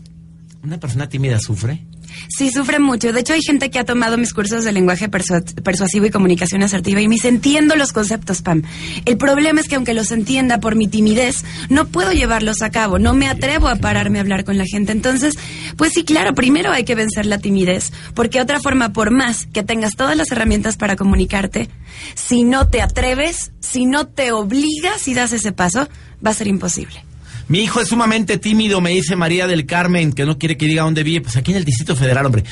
una 0.62 0.78
persona 0.78 1.08
tímida 1.08 1.40
sufre. 1.40 1.86
Sí, 2.28 2.52
sufre 2.52 2.80
mucho. 2.80 3.14
De 3.14 3.22
hecho, 3.22 3.34
hay 3.34 3.42
gente 3.42 3.70
que 3.70 3.80
ha 3.80 3.86
tomado 3.86 4.18
mis 4.18 4.34
cursos 4.34 4.64
de 4.64 4.72
lenguaje 4.72 5.10
persuasivo 5.10 6.06
y 6.06 6.10
comunicación 6.10 6.64
asertiva 6.64 7.02
y 7.02 7.08
me 7.08 7.18
entiendo 7.24 7.76
los 7.76 7.94
conceptos, 7.94 8.42
Pam. 8.42 8.64
El 9.06 9.18
problema 9.18 9.62
es 9.62 9.68
que 9.68 9.76
aunque 9.76 9.94
los 9.94 10.12
entienda 10.12 10.60
por 10.60 10.76
mi 10.76 10.88
timidez, 10.88 11.44
no 11.70 11.88
puedo 11.88 12.12
llevarlos 12.12 12.62
a 12.62 12.72
cabo, 12.72 13.00
no 13.00 13.14
me 13.14 13.28
atrevo 13.28 13.68
a 13.68 13.76
pararme 13.76 14.20
a 14.20 14.22
hablar 14.22 14.44
con 14.46 14.58
la 14.58 14.66
gente. 14.66 14.92
Entonces, 14.92 15.36
pues 15.78 15.94
sí, 15.94 16.04
claro, 16.04 16.34
primero 16.34 16.72
hay 16.72 16.84
que 16.84 16.96
vencer 16.96 17.26
la 17.26 17.40
timidez, 17.40 17.92
porque 18.14 18.42
otra 18.42 18.60
forma, 18.60 18.94
por 18.94 19.12
más 19.12 19.48
que 19.48 19.64
tengas 19.64 19.96
todas 19.96 20.16
las 20.16 20.32
herramientas 20.32 20.78
para 20.78 20.96
comunicarte, 20.96 21.70
si 22.16 22.44
no 22.44 22.70
te 22.70 22.82
atreves, 22.82 23.52
si 23.60 23.86
no 23.86 24.08
te 24.08 24.32
obligas 24.32 25.08
y 25.08 25.14
das 25.14 25.34
ese 25.34 25.52
paso, 25.52 25.88
va 26.26 26.32
a 26.32 26.34
ser 26.34 26.48
imposible. 26.48 27.09
Mi 27.50 27.62
hijo 27.64 27.82
es 27.82 27.88
sumamente 27.88 28.38
tímido, 28.38 28.80
me 28.80 28.92
dice 28.92 29.16
María 29.16 29.48
del 29.48 29.66
Carmen, 29.66 30.14
que 30.14 30.24
no 30.24 30.38
quiere 30.38 30.56
que 30.56 30.68
diga 30.68 30.84
dónde 30.84 31.02
vive. 31.02 31.22
Pues 31.22 31.36
aquí 31.36 31.50
en 31.50 31.58
el 31.58 31.66
Distrito 31.66 31.96
Federal, 31.96 32.28
hombre. 32.28 32.44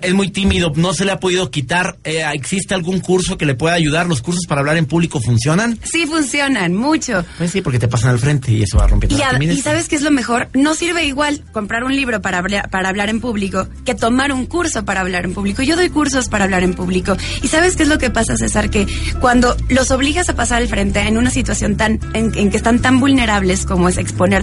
Es 0.00 0.14
muy 0.14 0.30
tímido, 0.30 0.72
no 0.76 0.94
se 0.94 1.04
le 1.04 1.12
ha 1.12 1.20
podido 1.20 1.50
quitar. 1.50 1.98
Eh, 2.04 2.24
¿Existe 2.32 2.72
algún 2.72 3.00
curso 3.00 3.36
que 3.36 3.44
le 3.44 3.54
pueda 3.54 3.74
ayudar? 3.74 4.06
¿Los 4.06 4.22
cursos 4.22 4.46
para 4.48 4.62
hablar 4.62 4.78
en 4.78 4.86
público 4.86 5.20
funcionan? 5.20 5.78
Sí, 5.84 6.06
funcionan, 6.06 6.74
mucho. 6.74 7.22
Pues 7.36 7.50
sí, 7.50 7.60
porque 7.60 7.78
te 7.78 7.86
pasan 7.86 8.12
al 8.12 8.18
frente 8.18 8.50
y 8.50 8.62
eso 8.62 8.78
va 8.78 8.86
rompiendo 8.86 9.18
y, 9.18 9.44
y 9.44 9.60
¿sabes 9.60 9.88
qué 9.88 9.96
es 9.96 10.02
lo 10.02 10.10
mejor? 10.10 10.48
No 10.54 10.74
sirve 10.74 11.04
igual 11.04 11.42
comprar 11.52 11.84
un 11.84 11.94
libro 11.94 12.22
para, 12.22 12.42
para 12.42 12.88
hablar 12.88 13.10
en 13.10 13.20
público 13.20 13.68
que 13.84 13.94
tomar 13.94 14.32
un 14.32 14.46
curso 14.46 14.86
para 14.86 15.02
hablar 15.02 15.26
en 15.26 15.34
público. 15.34 15.62
Yo 15.62 15.76
doy 15.76 15.90
cursos 15.90 16.30
para 16.30 16.44
hablar 16.44 16.62
en 16.62 16.72
público. 16.72 17.14
¿Y 17.42 17.48
sabes 17.48 17.76
qué 17.76 17.82
es 17.82 17.90
lo 17.90 17.98
que 17.98 18.08
pasa, 18.08 18.38
César? 18.38 18.70
Que 18.70 18.86
cuando 19.20 19.54
los 19.68 19.90
obligas 19.90 20.30
a 20.30 20.34
pasar 20.34 20.62
al 20.62 20.68
frente 20.68 21.00
en 21.00 21.18
una 21.18 21.28
situación 21.28 21.76
tan 21.76 22.00
en, 22.14 22.32
en 22.38 22.50
que 22.50 22.56
están 22.56 22.80
tan 22.80 23.00
vulnerables 23.00 23.66
como 23.66 23.90
es 23.90 23.98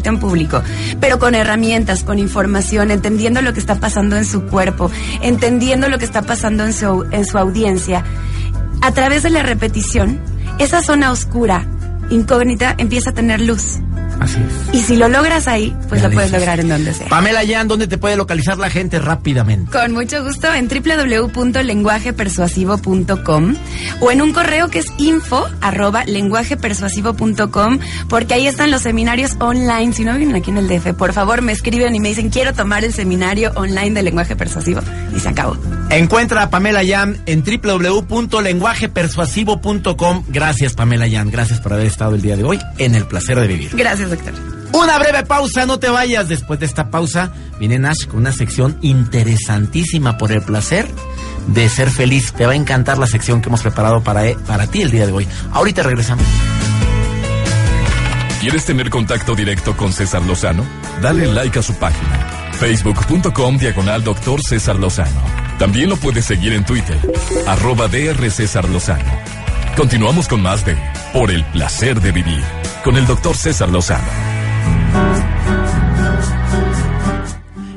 en 0.09 0.19
público, 0.19 0.61
pero 0.99 1.19
con 1.19 1.35
herramientas, 1.35 2.03
con 2.03 2.19
información, 2.19 2.91
entendiendo 2.91 3.41
lo 3.41 3.53
que 3.53 3.59
está 3.59 3.75
pasando 3.75 4.15
en 4.17 4.25
su 4.25 4.43
cuerpo, 4.43 4.91
entendiendo 5.21 5.89
lo 5.89 5.97
que 5.97 6.05
está 6.05 6.21
pasando 6.21 6.65
en 6.65 6.73
su, 6.73 7.05
en 7.11 7.25
su 7.25 7.37
audiencia, 7.37 8.03
a 8.81 8.91
través 8.91 9.23
de 9.23 9.29
la 9.29 9.43
repetición, 9.43 10.19
esa 10.59 10.81
zona 10.81 11.11
oscura, 11.11 11.65
incógnita, 12.09 12.75
empieza 12.77 13.11
a 13.11 13.13
tener 13.13 13.41
luz. 13.41 13.79
Así 14.23 14.39
es. 14.39 14.73
Y 14.73 14.81
si 14.83 14.95
lo 14.95 15.09
logras 15.09 15.49
ahí, 15.49 15.75
pues 15.89 16.01
lo 16.01 16.09
puedes 16.09 16.31
lograr 16.31 16.61
en 16.61 16.69
donde 16.69 16.93
sea. 16.93 17.09
Pamela 17.09 17.43
Yan, 17.43 17.67
¿dónde 17.67 17.87
te 17.87 17.97
puede 17.97 18.15
localizar 18.15 18.57
la 18.57 18.69
gente 18.69 18.99
rápidamente? 18.99 19.69
Con 19.69 19.91
mucho 19.91 20.23
gusto 20.23 20.47
en 20.53 20.69
www.lenguajepersuasivo.com 20.69 23.55
o 23.99 24.11
en 24.11 24.21
un 24.21 24.31
correo 24.31 24.69
que 24.69 24.79
es 24.79 24.85
info 24.97 25.45
arroba 25.59 26.05
lenguajepersuasivo.com 26.05 27.79
porque 28.07 28.35
ahí 28.35 28.47
están 28.47 28.71
los 28.71 28.83
seminarios 28.83 29.33
online. 29.39 29.91
Si 29.91 30.05
no 30.05 30.17
vienen 30.17 30.37
aquí 30.37 30.51
en 30.51 30.57
el 30.57 30.69
DF, 30.69 30.93
por 30.93 31.11
favor 31.11 31.41
me 31.41 31.51
escriben 31.51 31.93
y 31.93 31.99
me 31.99 32.07
dicen 32.07 32.29
quiero 32.29 32.53
tomar 32.53 32.85
el 32.85 32.93
seminario 32.93 33.51
online 33.55 33.91
de 33.91 34.03
lenguaje 34.03 34.37
persuasivo 34.37 34.79
y 35.13 35.19
se 35.19 35.27
acabó. 35.29 35.57
Encuentra 35.89 36.43
a 36.43 36.49
Pamela 36.49 36.83
Yan 36.83 37.17
en 37.25 37.43
www.lenguajepersuasivo.com. 37.43 40.23
Gracias 40.29 40.75
Pamela 40.75 41.07
Yan, 41.07 41.29
gracias 41.29 41.59
por 41.59 41.73
haber 41.73 41.87
estado 41.87 42.15
el 42.15 42.21
día 42.21 42.37
de 42.37 42.45
hoy 42.45 42.57
en 42.77 42.95
el 42.95 43.05
placer 43.05 43.37
de 43.39 43.47
vivir. 43.47 43.71
Gracias 43.73 44.12
doctor. 44.15 44.53
Una 44.73 44.97
breve 44.97 45.23
pausa, 45.23 45.65
no 45.65 45.79
te 45.79 45.89
vayas. 45.89 46.27
Después 46.27 46.59
de 46.59 46.65
esta 46.65 46.89
pausa 46.89 47.31
viene 47.59 47.77
Nash 47.77 48.07
con 48.07 48.21
una 48.21 48.31
sección 48.31 48.77
interesantísima 48.81 50.17
por 50.17 50.31
el 50.31 50.41
placer 50.41 50.87
de 51.47 51.69
ser 51.69 51.91
feliz. 51.91 52.33
Te 52.33 52.45
va 52.45 52.53
a 52.53 52.55
encantar 52.55 52.97
la 52.97 53.07
sección 53.07 53.41
que 53.41 53.49
hemos 53.49 53.61
preparado 53.61 54.01
para, 54.01 54.25
eh, 54.25 54.37
para 54.47 54.67
ti 54.67 54.81
el 54.81 54.91
día 54.91 55.05
de 55.05 55.11
hoy. 55.11 55.27
Ahorita 55.51 55.83
regresamos. 55.83 56.25
¿Quieres 58.41 58.65
tener 58.65 58.89
contacto 58.89 59.35
directo 59.35 59.77
con 59.77 59.93
César 59.93 60.21
Lozano? 60.23 60.65
Dale 61.01 61.27
like 61.27 61.59
a 61.59 61.61
su 61.61 61.75
página. 61.75 62.51
Facebook.com 62.53 63.57
diagonal 63.57 64.03
doctor 64.03 64.41
César 64.41 64.75
Lozano. 64.77 65.21
También 65.59 65.89
lo 65.89 65.97
puedes 65.97 66.25
seguir 66.25 66.51
en 66.53 66.65
Twitter. 66.65 66.97
Arroba 67.47 67.87
DR 67.87 68.29
César 68.31 68.67
Lozano. 68.67 69.11
Continuamos 69.77 70.27
con 70.27 70.41
más 70.41 70.65
de 70.65 70.77
Por 71.13 71.31
el 71.31 71.45
placer 71.45 72.01
de 72.01 72.11
vivir. 72.11 72.62
Con 72.83 72.97
el 72.97 73.07
doctor 73.07 73.37
César 73.37 73.69
Lozano. 73.69 74.03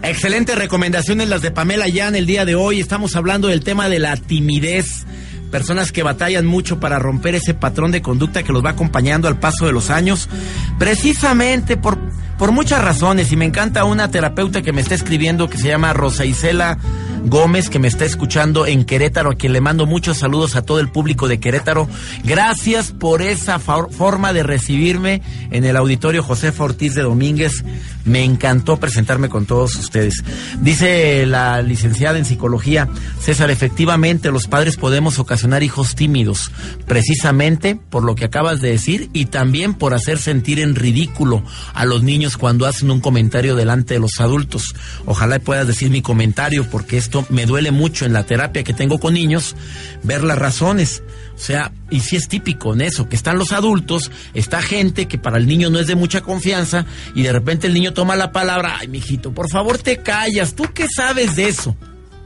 Excelentes 0.03 0.57
recomendaciones 0.59 1.29
las 1.29 1.42
de 1.42 1.53
Pamela 1.53 1.87
Yan 1.87 2.16
el 2.16 2.27
día 2.27 2.45
de 2.45 2.57
hoy. 2.57 2.81
Estamos 2.81 3.14
hablando 3.14 3.47
del 3.47 3.62
tema 3.62 3.88
de 3.88 4.01
la 4.01 4.16
timidez. 4.16 5.07
Personas 5.53 5.92
que 5.92 6.03
batallan 6.03 6.45
mucho 6.45 6.81
para 6.81 6.99
romper 6.99 7.37
ese 7.37 7.55
patrón 7.55 7.92
de 7.92 8.03
conducta 8.03 8.42
que 8.42 8.53
los 8.53 8.64
va 8.64 8.71
acompañando 8.71 9.29
al 9.29 9.38
paso 9.38 9.66
de 9.66 9.73
los 9.73 9.90
años. 9.90 10.29
Precisamente 10.77 11.77
por, 11.77 11.99
por 12.37 12.51
muchas 12.51 12.83
razones. 12.83 13.31
Y 13.31 13.37
me 13.37 13.45
encanta 13.45 13.85
una 13.85 14.11
terapeuta 14.11 14.62
que 14.62 14.73
me 14.73 14.81
está 14.81 14.97
escribiendo 14.97 15.49
que 15.49 15.59
se 15.59 15.69
llama 15.69 15.92
Rosa 15.92 16.25
Isela 16.25 16.79
Gómez, 17.27 17.71
que 17.71 17.81
me 17.81 17.89
está 17.89 18.05
escuchando 18.05 18.67
en 18.67 18.85
Querétaro, 18.85 19.33
a 19.33 19.35
quien 19.35 19.53
le 19.53 19.61
mando 19.61 19.85
muchos 19.85 20.19
saludos 20.19 20.55
a 20.55 20.62
todo 20.62 20.79
el 20.79 20.89
público 20.89 21.27
de 21.27 21.41
Querétaro. 21.41 21.89
Gracias 22.23 22.93
por 22.93 23.21
esa 23.21 23.59
forma 23.59 24.33
de 24.33 24.45
recibirme 24.45 25.23
en 25.51 25.65
el 25.65 25.77
auditorio 25.77 26.23
José 26.23 26.53
Ortiz 26.57 26.95
de 26.95 27.03
Domínguez. 27.03 27.65
Me 28.05 28.23
encantó 28.23 28.77
presentarme 28.77 29.29
con 29.29 29.45
todos 29.45 29.75
ustedes. 29.75 30.23
Dice 30.61 31.27
la 31.27 31.62
licenciada 31.62 32.17
en 32.17 32.25
psicología, 32.25 32.89
César, 33.21 33.51
efectivamente 33.51 34.31
los 34.31 34.47
padres 34.47 34.77
podemos 34.77 35.19
ocasionar 35.19 35.65
hijos 35.65 35.97
tímidos, 35.97 36.53
precisamente 36.87 37.75
por 37.75 38.05
lo 38.05 38.15
que 38.15 38.27
acabas 38.27 38.61
de 38.61 38.71
decir 38.71 39.11
y 39.12 39.27
también 39.27 39.75
por 39.75 39.95
hacer 39.95 40.19
sentir 40.19 40.61
en 40.61 40.77
ridículo 40.77 41.43
a 41.75 41.85
los 41.85 42.05
niños 42.05 42.37
cuando 42.37 42.67
hacen 42.67 42.93
un 42.93 43.01
comentario 43.01 43.57
delante 43.57 43.95
de 43.95 44.01
los 44.01 44.21
adultos. 44.21 44.77
Ojalá 45.07 45.41
puedas 45.41 45.67
decir 45.67 45.91
mi 45.91 46.03
comentario 46.03 46.65
porque 46.71 46.97
esto 46.97 47.15
me 47.29 47.46
duele 47.46 47.70
mucho 47.70 48.05
en 48.05 48.12
la 48.12 48.24
terapia 48.24 48.64
que 48.64 48.74
tengo 48.74 48.98
con 48.98 49.14
niños, 49.14 49.55
ver 50.02 50.24
las 50.24 50.38
razones. 50.38 51.02
O 51.35 51.38
sea, 51.38 51.72
y 51.90 52.00
si 52.00 52.16
es 52.16 52.29
típico 52.29 52.74
en 52.74 52.81
eso, 52.81 53.09
que 53.09 53.16
están 53.16 53.38
los 53.38 53.52
adultos, 53.52 54.11
está 54.35 54.62
gente 54.62 55.07
que 55.07 55.18
para 55.18 55.38
el 55.38 55.46
niño 55.46 55.70
no 55.70 55.79
es 55.79 55.87
de 55.87 55.94
mucha 55.94 56.22
confianza, 56.22 56.87
y 57.14 57.22
de 57.22 57.33
repente 57.33 57.66
el 57.66 57.74
niño 57.74 57.92
toma 57.92 58.16
la 58.16 58.33
palabra, 58.33 58.76
ay, 58.81 58.88
mijito, 58.88 59.33
por 59.33 59.50
favor 59.50 59.79
te 59.79 59.98
callas, 59.98 60.55
¿tú 60.55 60.64
qué 60.74 60.87
sabes 60.88 61.37
de 61.37 61.48
eso? 61.48 61.76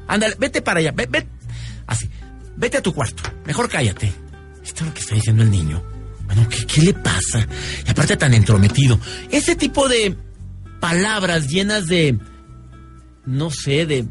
Ándale, 0.07 0.37
vete 0.39 0.63
para 0.63 0.81
allá, 0.81 0.93
vete, 0.93 1.27
así, 1.87 2.09
vete 2.57 2.79
a 2.79 2.83
tu 2.83 2.95
cuarto, 2.95 3.23
mejor 3.45 3.69
cállate. 3.69 4.13
Esto 4.63 4.85
es 4.85 4.89
lo 4.89 4.95
que 4.95 5.01
está 5.01 5.15
diciendo 5.15 5.43
el 5.43 5.51
niño. 5.51 5.83
Bueno, 6.27 6.49
¿qué, 6.49 6.65
qué 6.67 6.83
le 6.83 6.95
pasa? 6.95 7.47
Y 7.87 7.91
aparte 7.91 8.17
tan 8.17 8.35
entrometido. 8.35 9.01
Ese 9.31 9.57
tipo 9.57 9.89
de 9.89 10.17
palabras 10.79 11.49
llenas 11.49 11.87
de, 11.87 12.19
no 13.27 13.51
sé, 13.51 13.87
de 13.87 14.07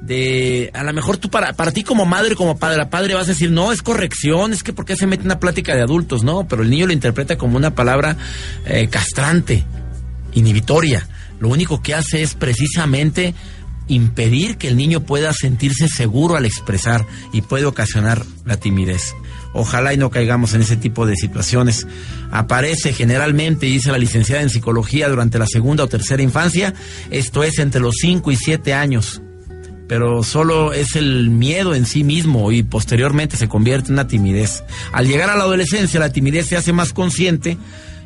de 0.00 0.70
a 0.74 0.84
lo 0.84 0.92
mejor 0.92 1.16
tú 1.16 1.28
para, 1.28 1.52
para 1.52 1.72
ti 1.72 1.82
como 1.82 2.06
madre, 2.06 2.36
como 2.36 2.58
padre, 2.58 2.86
padre 2.86 3.14
vas 3.14 3.24
a 3.24 3.32
decir, 3.32 3.50
no, 3.50 3.72
es 3.72 3.82
corrección, 3.82 4.52
es 4.52 4.62
que 4.62 4.72
porque 4.72 4.96
se 4.96 5.06
mete 5.06 5.24
una 5.24 5.40
plática 5.40 5.74
de 5.74 5.82
adultos, 5.82 6.22
no, 6.22 6.46
pero 6.46 6.62
el 6.62 6.70
niño 6.70 6.86
lo 6.86 6.92
interpreta 6.92 7.36
como 7.36 7.56
una 7.56 7.74
palabra 7.74 8.16
eh, 8.64 8.88
castrante, 8.88 9.64
inhibitoria. 10.34 11.06
Lo 11.40 11.48
único 11.48 11.82
que 11.82 11.94
hace 11.94 12.22
es 12.22 12.34
precisamente 12.34 13.34
impedir 13.88 14.58
que 14.58 14.68
el 14.68 14.76
niño 14.76 15.00
pueda 15.00 15.32
sentirse 15.32 15.88
seguro 15.88 16.36
al 16.36 16.44
expresar 16.44 17.06
y 17.32 17.42
puede 17.42 17.64
ocasionar 17.64 18.24
la 18.44 18.58
timidez. 18.58 19.14
Ojalá 19.54 19.94
y 19.94 19.96
no 19.96 20.10
caigamos 20.10 20.52
en 20.52 20.60
ese 20.60 20.76
tipo 20.76 21.06
de 21.06 21.16
situaciones. 21.16 21.86
Aparece 22.30 22.92
generalmente, 22.92 23.66
dice 23.66 23.90
la 23.90 23.98
licenciada 23.98 24.42
en 24.42 24.50
psicología, 24.50 25.08
durante 25.08 25.38
la 25.38 25.46
segunda 25.46 25.84
o 25.84 25.88
tercera 25.88 26.22
infancia, 26.22 26.74
esto 27.10 27.42
es 27.42 27.58
entre 27.58 27.80
los 27.80 27.94
5 28.00 28.30
y 28.30 28.36
7 28.36 28.74
años 28.74 29.22
pero 29.88 30.22
solo 30.22 30.72
es 30.72 30.94
el 30.94 31.30
miedo 31.30 31.74
en 31.74 31.86
sí 31.86 32.04
mismo 32.04 32.52
y 32.52 32.62
posteriormente 32.62 33.36
se 33.36 33.48
convierte 33.48 33.88
en 33.88 33.94
una 33.94 34.06
timidez. 34.06 34.62
Al 34.92 35.06
llegar 35.06 35.30
a 35.30 35.36
la 35.36 35.44
adolescencia, 35.44 35.98
la 35.98 36.12
timidez 36.12 36.46
se 36.46 36.56
hace 36.56 36.72
más 36.72 36.92
consciente 36.92 37.56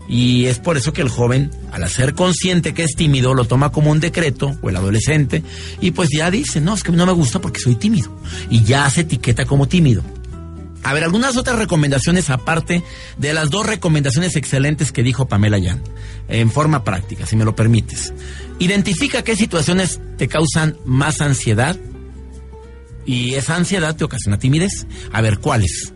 y 0.09 0.47
es 0.47 0.59
por 0.59 0.77
eso 0.77 0.93
que 0.93 1.03
el 1.03 1.09
joven, 1.09 1.51
al 1.73 1.83
hacer 1.85 2.15
consciente 2.15 2.75
que 2.75 2.85
es 2.85 2.95
tímido, 2.95 3.35
lo 3.35 3.45
toma 3.45 3.71
como 3.71 3.91
un 3.91 4.01
decreto, 4.01 4.57
o 4.61 4.69
el 4.69 4.77
adolescente, 4.77 5.43
y 5.81 5.93
pues 5.93 6.09
ya 6.11 6.31
dice, 6.31 6.61
no, 6.61 6.75
es 6.75 6.83
que 6.83 6.93
no 6.93 7.07
me 7.07 7.13
gusta 7.13 7.41
porque 7.41 7.61
soy 7.61 7.77
tímido, 7.77 8.15
y 8.51 8.63
ya 8.63 8.89
se 8.91 9.03
etiqueta 9.03 9.45
como 9.45 9.69
tímido. 9.69 10.03
A 10.83 10.93
ver, 10.93 11.05
algunas 11.05 11.37
otras 11.37 11.59
recomendaciones 11.59 12.29
aparte 12.31 12.83
de 13.17 13.33
las 13.33 13.51
dos 13.51 13.67
recomendaciones 13.67 14.35
excelentes 14.37 14.91
que 14.91 15.03
dijo 15.03 15.29
Pamela 15.29 15.59
Yan, 15.59 15.83
en 16.29 16.51
forma 16.51 16.83
práctica, 16.83 17.25
si 17.27 17.37
me 17.37 17.45
lo 17.45 17.55
permites. 17.55 18.13
Identifica 18.59 19.23
qué 19.23 19.37
situaciones 19.37 20.01
te 20.19 20.29
causan 20.29 20.77
más 20.85 21.21
ansiedad 21.21 21.77
y 23.07 23.35
esa 23.35 23.57
ansiedad 23.57 23.97
te 23.97 24.05
ocasiona 24.05 24.39
timidez. 24.39 24.87
A 25.13 25.21
ver, 25.21 25.39
¿cuáles? 25.39 25.93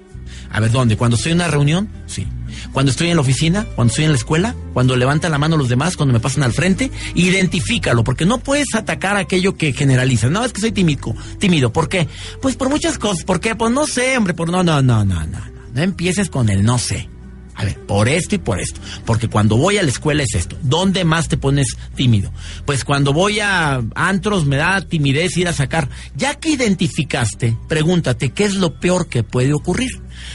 A 0.51 0.61
ver, 0.61 0.71
¿dónde? 0.71 0.97
¿Cuando 0.97 1.17
estoy 1.17 1.33
en 1.33 1.39
una 1.39 1.49
reunión? 1.49 1.89
Sí. 2.07 2.27
¿Cuando 2.77 2.91
estoy 2.91 3.09
en 3.09 3.17
la 3.17 3.23
oficina? 3.23 3.65
¿Cuando 3.75 3.91
estoy 3.91 4.05
en 4.05 4.11
la 4.11 4.19
escuela? 4.19 4.55
¿Cuando 4.75 4.97
levanta 4.97 5.31
la 5.31 5.39
mano 5.39 5.57
los 5.57 5.71
demás? 5.71 5.97
¿Cuando 5.97 6.13
me 6.13 6.21
pasan 6.21 6.43
al 6.43 6.53
frente? 6.53 6.91
Identifícalo, 7.15 8.05
porque 8.05 8.27
no 8.27 8.37
puedes 8.37 8.75
atacar 8.75 9.17
aquello 9.17 9.57
que 9.57 9.73
generalizas. 9.73 10.31
No, 10.31 10.45
es 10.45 10.53
que 10.53 10.61
soy 10.61 10.73
tímido. 10.73 11.15
Tímido. 11.39 11.73
¿Por 11.73 11.89
qué? 11.89 12.07
Pues 12.43 12.55
por 12.55 12.69
muchas 12.69 12.99
cosas. 12.99 13.25
¿Por 13.25 13.41
qué? 13.41 13.55
Pues 13.55 13.73
no 13.73 13.87
sé, 13.87 14.19
hombre. 14.19 14.35
Por 14.35 14.51
no, 14.51 14.63
no, 14.63 14.83
no, 14.83 15.07
no, 15.07 15.27
no. 15.27 15.39
No 15.73 15.81
empieces 15.81 16.29
con 16.29 16.51
el 16.51 16.65
no 16.65 16.77
sé. 16.77 17.09
A 17.55 17.65
ver, 17.65 17.81
por 17.87 18.11
esto 18.11 18.35
y 18.35 18.39
por 18.41 18.61
esto. 18.61 18.79
Porque 19.07 19.29
cuando 19.29 19.57
voy 19.57 19.79
a 19.79 19.83
la 19.83 19.89
escuela 19.89 20.23
es 20.23 20.35
esto. 20.35 20.59
¿Dónde 20.61 21.07
más 21.07 21.29
te 21.29 21.39
pones 21.39 21.79
tímido? 21.95 22.31
Pues 22.67 22.85
cuando 22.85 23.15
voy 23.15 23.41
a 23.41 23.83
antros 23.95 24.45
me 24.45 24.57
da 24.57 24.83
timidez 24.83 25.35
ir 25.39 25.49
a 25.49 25.55
sacar. 25.55 25.89
Ya 26.15 26.35
que 26.35 26.51
identificaste, 26.51 27.57
pregúntate, 27.69 28.33
¿qué 28.33 28.45
es 28.45 28.57
lo 28.57 28.79
peor 28.79 29.09
que 29.09 29.23
puede 29.23 29.55
ocurrir? 29.55 29.89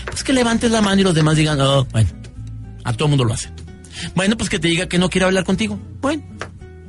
Pues 0.06 0.24
que 0.24 0.34
levantes 0.34 0.72
la 0.72 0.82
mano 0.82 1.02
y 1.02 1.04
los 1.04 1.14
demás 1.14 1.36
digan, 1.36 1.62
oh, 1.62 1.86
bueno, 1.92 2.10
a 2.84 2.94
todo 2.94 3.08
mundo 3.08 3.24
lo 3.24 3.34
hace. 3.34 3.50
Bueno, 4.16 4.38
pues 4.38 4.50
que 4.50 4.60
te 4.60 4.68
diga 4.68 4.88
que 4.88 4.98
no 4.98 5.10
quiere 5.10 5.26
hablar 5.26 5.44
contigo. 5.44 5.80
Bueno, 6.02 6.24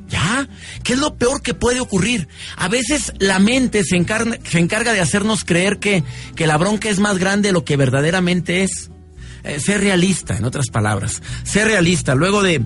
ya. 0.09 0.47
¿Qué 0.83 0.93
es 0.93 0.99
lo 0.99 1.15
peor 1.15 1.41
que 1.41 1.53
puede 1.53 1.79
ocurrir? 1.79 2.27
A 2.55 2.67
veces 2.67 3.13
la 3.19 3.39
mente 3.39 3.83
se 3.83 3.95
encarga, 3.97 4.93
de 4.93 5.01
hacernos 5.01 5.43
creer 5.43 5.79
que, 5.79 6.03
que 6.35 6.47
la 6.47 6.57
bronca 6.57 6.89
es 6.89 6.99
más 6.99 7.17
grande 7.17 7.49
de 7.49 7.53
lo 7.53 7.65
que 7.65 7.77
verdaderamente 7.77 8.63
es. 8.63 8.89
Eh, 9.43 9.59
ser 9.59 9.81
realista, 9.81 10.37
en 10.37 10.45
otras 10.45 10.67
palabras. 10.67 11.21
Ser 11.43 11.67
realista. 11.67 12.15
Luego 12.15 12.41
de, 12.41 12.61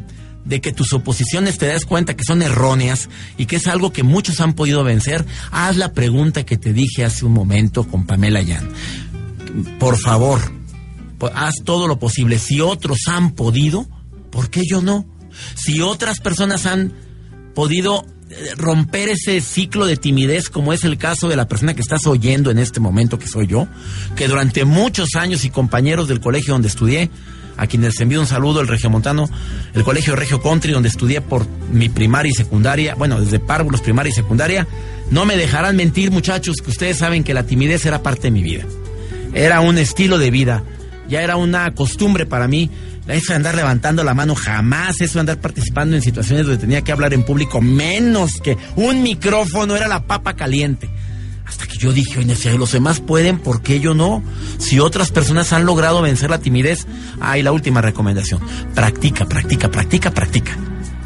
de 0.46 0.62
que 0.62 0.72
tus 0.72 0.94
oposiciones 0.94 1.58
te 1.58 1.68
des 1.68 1.86
cuenta 1.86 2.16
que 2.16 2.24
son 2.24 2.42
erróneas 2.42 3.10
y 3.38 3.46
que 3.46 3.56
es 3.56 3.68
algo 3.68 3.92
que 3.92 4.04
muchos 4.04 4.40
han 4.42 4.54
podido 4.54 4.84
vencer, 4.84 5.26
haz 5.52 5.76
la 5.78 5.94
pregunta 5.94 6.46
que 6.46 6.58
te 6.58 6.74
dije 6.74 7.04
hace 7.04 7.26
un 7.26 7.34
momento 7.34 7.84
con 7.88 8.06
Pamela 8.06 8.42
Yan. 8.42 8.70
Por 9.80 9.98
favor, 9.98 10.57
haz 11.34 11.56
todo 11.64 11.88
lo 11.88 12.00
posible. 12.00 12.40
Si 12.40 12.62
otros 12.62 13.00
han 13.08 13.32
podido, 13.32 13.88
¿por 14.32 14.50
qué 14.50 14.62
yo 14.68 14.82
no? 14.82 15.06
Si 15.56 15.82
otras 15.82 16.20
personas 16.20 16.66
han 16.66 16.94
podido 17.54 18.06
eh, 18.30 18.54
romper 18.58 19.10
ese 19.10 19.40
ciclo 19.42 19.86
de 19.86 19.98
timidez, 19.98 20.50
como 20.50 20.74
es 20.74 20.84
el 20.84 20.98
caso 20.98 21.30
de 21.30 21.36
la 21.36 21.48
persona 21.48 21.74
que 21.74 21.82
estás 21.82 22.06
oyendo 22.08 22.52
en 22.52 22.60
este 22.60 22.80
momento, 22.80 23.18
que 23.18 23.28
soy 23.28 23.48
yo, 23.48 23.68
que 24.16 24.28
durante 24.28 24.66
muchos 24.66 25.16
años 25.16 25.46
y 25.46 25.50
compañeros 25.50 26.08
del 26.08 26.20
colegio 26.20 26.54
donde 26.54 26.68
estudié, 26.68 27.10
a 27.58 27.66
quienes 27.66 28.00
envío 28.00 28.20
un 28.20 28.28
saludo, 28.28 28.62
el 28.62 28.68
Regiomontano, 28.68 29.30
el 29.74 29.84
Colegio 29.84 30.16
Regio 30.16 30.42
Country, 30.42 30.74
donde 30.74 30.90
estudié 30.90 31.22
por 31.22 31.48
mi 31.72 31.90
primaria 31.90 32.30
y 32.30 32.34
secundaria, 32.34 32.96
bueno, 32.96 33.20
desde 33.20 33.40
párvulos, 33.40 33.82
primaria 33.82 34.12
y 34.12 34.14
secundaria, 34.14 34.68
no 35.10 35.26
me 35.26 35.38
dejarán 35.38 35.76
mentir, 35.76 36.12
muchachos, 36.12 36.58
que 36.64 36.70
ustedes 36.70 36.98
saben 36.98 37.24
que 37.24 37.34
la 37.34 37.44
timidez 37.44 37.86
era 37.86 38.04
parte 38.04 38.24
de 38.24 38.32
mi 38.32 38.44
vida. 38.44 38.66
Era 39.34 39.62
un 39.62 39.78
estilo 39.78 40.18
de 40.18 40.32
vida, 40.32 40.64
ya 41.08 41.22
era 41.22 41.36
una 41.36 41.74
costumbre 41.74 42.26
para 42.26 42.48
mí. 42.48 42.70
Eso 43.08 43.32
de 43.32 43.38
andar 43.38 43.56
levantando 43.56 44.04
la 44.04 44.14
mano, 44.14 44.36
jamás 44.36 45.00
eso 45.00 45.14
de 45.16 45.20
andar 45.22 45.40
participando 45.40 45.96
en 45.96 46.02
situaciones 46.02 46.46
donde 46.46 46.60
tenía 46.60 46.82
que 46.82 46.92
hablar 46.92 47.14
en 47.14 47.24
público, 47.24 47.62
menos 47.62 48.34
que 48.44 48.58
un 48.76 49.02
micrófono, 49.02 49.76
era 49.76 49.88
la 49.88 50.06
papa 50.06 50.36
caliente. 50.36 50.90
Hasta 51.46 51.66
que 51.66 51.78
yo 51.78 51.94
dije, 51.94 52.20
oye, 52.20 52.36
si 52.36 52.50
los 52.58 52.74
demás 52.74 53.00
pueden, 53.00 53.40
¿por 53.40 53.62
qué 53.62 53.80
yo 53.80 53.94
no? 53.94 54.22
Si 54.58 54.80
otras 54.80 55.12
personas 55.12 55.54
han 55.54 55.66
logrado 55.66 56.02
vencer 56.02 56.30
la 56.30 56.40
timidez, 56.40 56.86
hay 57.22 57.42
la 57.42 57.54
última 57.54 57.82
recomendación. 57.82 58.42
Practica, 58.76 59.26
practica, 59.26 59.72
practica, 59.72 60.12
practica. 60.12 60.58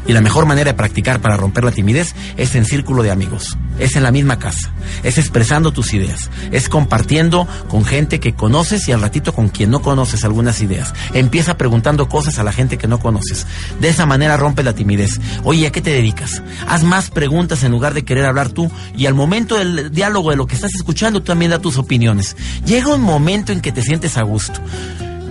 Y 0.06 0.12
la 0.12 0.20
mejor 0.20 0.46
manera 0.46 0.72
de 0.72 0.76
practicar 0.76 1.20
para 1.20 1.36
romper 1.36 1.64
la 1.64 1.72
timidez 1.72 2.14
es 2.36 2.54
en 2.54 2.64
círculo 2.64 3.02
de 3.02 3.10
amigos, 3.10 3.56
es 3.78 3.96
en 3.96 4.02
la 4.02 4.10
misma 4.10 4.38
casa, 4.38 4.72
es 5.02 5.18
expresando 5.18 5.72
tus 5.72 5.94
ideas, 5.94 6.30
es 6.50 6.68
compartiendo 6.68 7.46
con 7.68 7.84
gente 7.84 8.18
que 8.18 8.34
conoces 8.34 8.88
y 8.88 8.92
al 8.92 9.00
ratito 9.00 9.32
con 9.32 9.48
quien 9.48 9.70
no 9.70 9.80
conoces 9.80 10.24
algunas 10.24 10.60
ideas. 10.60 10.92
Empieza 11.14 11.56
preguntando 11.56 12.08
cosas 12.08 12.38
a 12.38 12.44
la 12.44 12.52
gente 12.52 12.78
que 12.78 12.88
no 12.88 12.98
conoces. 12.98 13.46
De 13.80 13.88
esa 13.88 14.06
manera 14.06 14.36
rompe 14.36 14.62
la 14.62 14.74
timidez. 14.74 15.20
Oye, 15.44 15.66
¿a 15.66 15.72
qué 15.72 15.80
te 15.80 15.90
dedicas? 15.90 16.42
Haz 16.66 16.82
más 16.82 17.10
preguntas 17.10 17.62
en 17.62 17.72
lugar 17.72 17.94
de 17.94 18.04
querer 18.04 18.24
hablar 18.24 18.48
tú 18.48 18.70
y 18.96 19.06
al 19.06 19.14
momento 19.14 19.56
del 19.56 19.90
diálogo 19.92 20.30
de 20.30 20.36
lo 20.36 20.46
que 20.46 20.54
estás 20.54 20.74
escuchando 20.74 21.20
tú 21.20 21.26
también 21.26 21.50
da 21.50 21.58
tus 21.58 21.78
opiniones. 21.78 22.36
Llega 22.64 22.94
un 22.94 23.02
momento 23.02 23.52
en 23.52 23.60
que 23.60 23.72
te 23.72 23.82
sientes 23.82 24.16
a 24.16 24.22
gusto. 24.22 24.60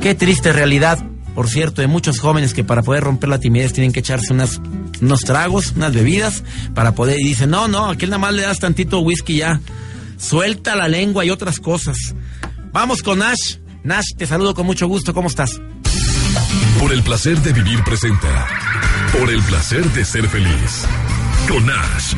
Qué 0.02 0.16
triste 0.16 0.52
realidad 0.52 1.11
por 1.36 1.50
cierto, 1.50 1.82
de 1.82 1.88
muchos 1.88 2.20
jóvenes 2.20 2.54
que 2.54 2.64
para 2.64 2.84
poder 2.84 3.04
romper 3.04 3.30
la 3.30 3.40
timidez 3.40 3.74
tienen 3.74 3.92
que 3.92 4.02
echarse 4.02 4.34
unas, 4.34 4.62
unos 5.02 5.22
tragos, 5.22 5.74
unas 5.76 5.94
bebidas, 5.94 6.44
para 6.74 6.94
poder, 6.94 7.20
y 7.20 7.24
dicen, 7.24 7.50
no, 7.50 7.68
no, 7.68 7.90
aquí 7.90 8.06
nada 8.06 8.18
más 8.18 8.34
le 8.34 8.44
das 8.44 8.60
tantito 8.60 9.00
whisky 9.00 9.38
ya, 9.38 9.60
suelta 10.18 10.76
la 10.76 10.88
lengua 10.88 11.26
y 11.26 11.30
otras 11.30 11.60
cosas. 11.60 11.98
Vamos 12.72 13.02
con 13.02 13.20
Nash. 13.20 13.58
Nash, 13.84 14.16
te 14.18 14.28
saludo 14.28 14.54
con 14.54 14.66
mucho 14.66 14.88
gusto, 14.88 15.14
¿cómo 15.14 15.28
estás? 15.28 15.60
Por 16.80 16.94
el 16.94 17.04
placer 17.04 17.40
de 17.42 17.54
vivir 17.54 17.84
presenta. 17.84 18.48
Por 19.18 19.30
el 19.30 19.42
placer 19.44 19.84
de 19.92 20.06
ser 20.06 20.28
feliz. 20.28 20.86
Con 21.48 21.66
Nash. 21.66 22.14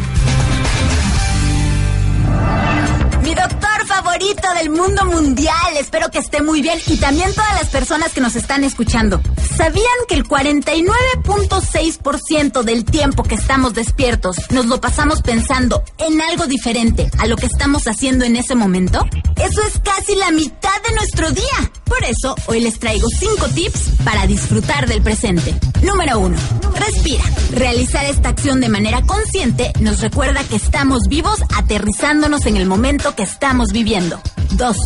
Favorito 3.93 4.47
del 4.55 4.69
mundo 4.71 5.05
mundial. 5.05 5.77
Espero 5.77 6.09
que 6.09 6.17
esté 6.17 6.41
muy 6.41 6.61
bien. 6.61 6.79
Y 6.87 6.97
también 6.97 7.31
todas 7.33 7.53
las 7.53 7.69
personas 7.69 8.11
que 8.11 8.21
nos 8.21 8.35
están 8.35 8.63
escuchando. 8.63 9.21
¿Sabían 9.57 9.85
que 10.07 10.15
el 10.15 10.23
49.6% 10.23 12.63
del 12.63 12.85
tiempo 12.85 13.21
que 13.23 13.35
estamos 13.35 13.75
despiertos 13.75 14.37
nos 14.49 14.65
lo 14.65 14.81
pasamos 14.81 15.21
pensando 15.21 15.83
en 15.99 16.19
algo 16.21 16.47
diferente 16.47 17.11
a 17.19 17.27
lo 17.27 17.35
que 17.35 17.45
estamos 17.45 17.87
haciendo 17.87 18.25
en 18.25 18.35
ese 18.35 18.55
momento? 18.55 19.07
Eso 19.35 19.61
es 19.61 19.79
casi 19.83 20.15
la 20.15 20.31
mitad 20.31 20.81
de 20.87 20.95
nuestro 20.95 21.29
día. 21.31 21.71
Por 21.83 22.03
eso, 22.03 22.33
hoy 22.47 22.61
les 22.61 22.79
traigo 22.79 23.07
5 23.07 23.49
tips 23.49 23.89
para 24.03 24.25
disfrutar 24.25 24.87
del 24.87 25.03
presente. 25.03 25.53
Número 25.83 26.17
1. 26.19 26.35
Respira. 26.75 27.23
Realizar 27.51 28.05
esta 28.05 28.29
acción 28.29 28.59
de 28.59 28.69
manera 28.69 29.03
consciente 29.03 29.71
nos 29.79 30.01
recuerda 30.01 30.43
que 30.43 30.55
estamos 30.55 31.01
vivos 31.07 31.43
aterrizándonos 31.55 32.47
en 32.47 32.57
el 32.57 32.65
momento 32.65 33.13
que 33.15 33.21
estamos 33.23 33.69
viviendo. 33.71 34.19
2. 34.57 34.77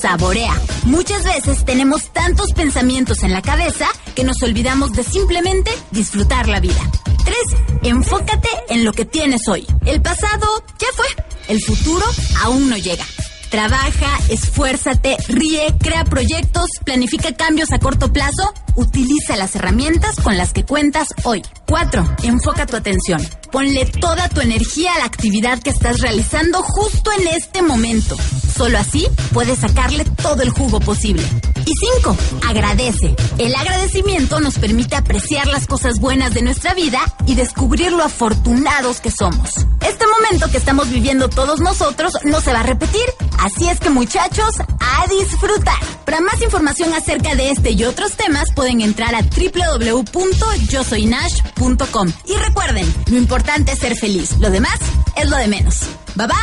Saborea. 0.00 0.52
Muchas 0.84 1.24
veces 1.24 1.64
tenemos 1.64 2.12
tantos 2.12 2.52
pensamientos 2.52 3.22
en 3.22 3.32
la 3.32 3.42
cabeza 3.42 3.86
que 4.14 4.24
nos 4.24 4.42
olvidamos 4.42 4.92
de 4.92 5.04
simplemente 5.04 5.70
disfrutar 5.90 6.48
la 6.48 6.60
vida. 6.60 6.80
3. 7.24 7.36
Enfócate 7.84 8.48
en 8.68 8.84
lo 8.84 8.92
que 8.92 9.04
tienes 9.04 9.46
hoy. 9.48 9.66
El 9.86 10.02
pasado 10.02 10.64
ya 10.78 10.88
fue. 10.94 11.06
El 11.48 11.62
futuro 11.62 12.04
aún 12.42 12.68
no 12.68 12.76
llega. 12.76 13.04
Trabaja, 13.52 14.18
esfuérzate, 14.30 15.18
ríe, 15.28 15.74
crea 15.78 16.04
proyectos, 16.04 16.64
planifica 16.86 17.34
cambios 17.34 17.70
a 17.70 17.78
corto 17.78 18.10
plazo, 18.10 18.50
utiliza 18.76 19.36
las 19.36 19.54
herramientas 19.54 20.16
con 20.16 20.38
las 20.38 20.54
que 20.54 20.64
cuentas 20.64 21.08
hoy. 21.24 21.42
4. 21.68 22.16
Enfoca 22.22 22.64
tu 22.64 22.76
atención. 22.76 23.20
Ponle 23.50 23.84
toda 23.84 24.30
tu 24.30 24.40
energía 24.40 24.94
a 24.94 25.00
la 25.00 25.04
actividad 25.04 25.58
que 25.58 25.68
estás 25.68 25.98
realizando 26.00 26.62
justo 26.62 27.10
en 27.20 27.28
este 27.28 27.60
momento. 27.60 28.16
Solo 28.56 28.78
así 28.78 29.06
puedes 29.34 29.58
sacarle 29.58 30.06
todo 30.06 30.40
el 30.42 30.48
jugo 30.48 30.80
posible. 30.80 31.22
Y 31.64 31.72
5. 31.98 32.16
Agradece. 32.48 33.14
El 33.38 33.54
agradecimiento 33.54 34.40
nos 34.40 34.58
permite 34.58 34.96
apreciar 34.96 35.46
las 35.46 35.66
cosas 35.66 36.00
buenas 36.00 36.34
de 36.34 36.42
nuestra 36.42 36.74
vida 36.74 37.00
y 37.26 37.34
descubrir 37.34 37.92
lo 37.92 38.02
afortunados 38.02 39.00
que 39.00 39.10
somos. 39.10 39.54
Este 39.80 40.04
momento 40.06 40.50
que 40.50 40.58
estamos 40.58 40.90
viviendo 40.90 41.28
todos 41.28 41.60
nosotros 41.60 42.12
no 42.24 42.40
se 42.40 42.52
va 42.52 42.60
a 42.60 42.64
repetir, 42.64 43.04
así 43.38 43.68
es 43.68 43.80
que 43.80 43.90
muchachos, 43.90 44.54
a 44.58 45.06
disfrutar. 45.08 45.78
Para 46.04 46.20
más 46.20 46.40
información 46.42 46.92
acerca 46.94 47.34
de 47.34 47.50
este 47.50 47.72
y 47.72 47.82
otros 47.84 48.12
temas 48.12 48.46
pueden 48.54 48.80
entrar 48.80 49.14
a 49.14 49.22
www.yosoynash.com. 49.22 52.12
Y 52.26 52.34
recuerden, 52.36 52.94
lo 53.10 53.16
importante 53.16 53.72
es 53.72 53.78
ser 53.78 53.96
feliz, 53.96 54.38
lo 54.38 54.50
demás 54.50 54.78
es 55.16 55.28
lo 55.28 55.36
de 55.36 55.48
menos. 55.48 55.80
Bye 56.14 56.26
bye. 56.26 56.34